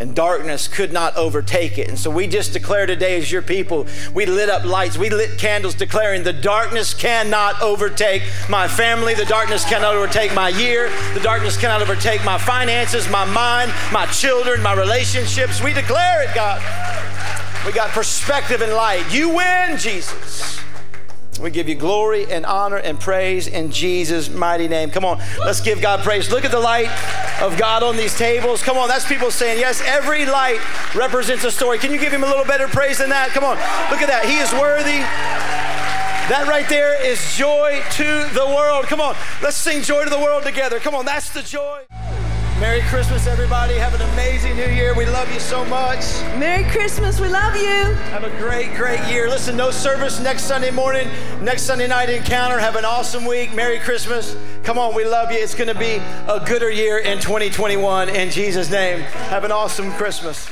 and 0.00 0.14
darkness 0.14 0.66
could 0.66 0.92
not 0.92 1.14
overtake 1.14 1.76
it. 1.76 1.86
And 1.86 1.98
so 1.98 2.10
we 2.10 2.26
just 2.26 2.54
declare 2.54 2.86
today 2.86 3.18
as 3.18 3.30
your 3.30 3.42
people, 3.42 3.86
we 4.14 4.24
lit 4.24 4.48
up 4.48 4.64
lights, 4.64 4.96
we 4.96 5.10
lit 5.10 5.38
candles 5.38 5.74
declaring 5.74 6.22
the 6.22 6.32
darkness 6.32 6.94
cannot 6.94 7.60
overtake 7.60 8.22
my 8.48 8.66
family, 8.66 9.12
the 9.12 9.26
darkness 9.26 9.62
cannot 9.62 9.94
overtake 9.94 10.34
my 10.34 10.48
year, 10.48 10.88
the 11.12 11.20
darkness 11.20 11.58
cannot 11.58 11.82
overtake 11.82 12.24
my 12.24 12.38
finances, 12.38 13.10
my 13.10 13.26
mind, 13.26 13.72
my 13.92 14.06
children, 14.06 14.62
my 14.62 14.72
relationships. 14.72 15.60
We 15.62 15.74
declare 15.74 16.22
it, 16.22 16.34
God. 16.34 16.62
We 17.66 17.72
got 17.72 17.90
perspective 17.90 18.62
and 18.62 18.72
light. 18.72 19.04
You 19.12 19.28
win, 19.28 19.76
Jesus. 19.76 20.60
We 21.40 21.50
give 21.50 21.68
you 21.70 21.74
glory 21.74 22.30
and 22.30 22.44
honor 22.44 22.76
and 22.76 23.00
praise 23.00 23.46
in 23.46 23.70
Jesus' 23.70 24.28
mighty 24.28 24.68
name. 24.68 24.90
Come 24.90 25.06
on, 25.06 25.18
let's 25.38 25.60
give 25.60 25.80
God 25.80 26.00
praise. 26.00 26.30
Look 26.30 26.44
at 26.44 26.50
the 26.50 26.60
light 26.60 26.90
of 27.40 27.56
God 27.56 27.82
on 27.82 27.96
these 27.96 28.16
tables. 28.16 28.62
Come 28.62 28.76
on, 28.76 28.88
that's 28.88 29.06
people 29.06 29.30
saying, 29.30 29.58
yes, 29.58 29.80
every 29.86 30.26
light 30.26 30.60
represents 30.94 31.44
a 31.44 31.50
story. 31.50 31.78
Can 31.78 31.92
you 31.92 31.98
give 31.98 32.12
him 32.12 32.24
a 32.24 32.26
little 32.26 32.44
better 32.44 32.68
praise 32.68 32.98
than 32.98 33.08
that? 33.08 33.30
Come 33.30 33.44
on, 33.44 33.56
look 33.90 34.02
at 34.02 34.08
that. 34.08 34.26
He 34.26 34.36
is 34.36 34.52
worthy. 34.52 35.00
That 36.28 36.46
right 36.46 36.68
there 36.68 37.02
is 37.04 37.34
joy 37.34 37.82
to 37.92 38.28
the 38.34 38.46
world. 38.46 38.84
Come 38.84 39.00
on, 39.00 39.16
let's 39.42 39.56
sing 39.56 39.82
joy 39.82 40.04
to 40.04 40.10
the 40.10 40.20
world 40.20 40.42
together. 40.42 40.78
Come 40.78 40.94
on, 40.94 41.06
that's 41.06 41.30
the 41.30 41.42
joy. 41.42 41.82
Merry 42.60 42.82
Christmas, 42.82 43.26
everybody. 43.26 43.72
Have 43.76 43.94
an 43.94 44.02
amazing 44.12 44.54
new 44.54 44.66
year. 44.66 44.94
We 44.94 45.06
love 45.06 45.32
you 45.32 45.40
so 45.40 45.64
much. 45.64 46.20
Merry 46.38 46.70
Christmas. 46.70 47.18
We 47.18 47.28
love 47.30 47.56
you. 47.56 47.94
Have 48.12 48.22
a 48.22 48.28
great, 48.36 48.74
great 48.74 49.00
year. 49.10 49.30
Listen, 49.30 49.56
no 49.56 49.70
service 49.70 50.20
next 50.20 50.42
Sunday 50.42 50.70
morning, 50.70 51.08
next 51.40 51.62
Sunday 51.62 51.88
night 51.88 52.10
encounter. 52.10 52.58
Have 52.58 52.76
an 52.76 52.84
awesome 52.84 53.24
week. 53.24 53.54
Merry 53.54 53.78
Christmas. 53.78 54.36
Come 54.62 54.76
on, 54.76 54.94
we 54.94 55.06
love 55.06 55.32
you. 55.32 55.38
It's 55.38 55.54
going 55.54 55.72
to 55.72 55.78
be 55.78 56.02
a 56.28 56.44
gooder 56.46 56.68
year 56.68 56.98
in 56.98 57.18
2021. 57.18 58.10
In 58.10 58.30
Jesus' 58.30 58.70
name, 58.70 59.00
have 59.00 59.44
an 59.44 59.52
awesome 59.52 59.90
Christmas. 59.92 60.50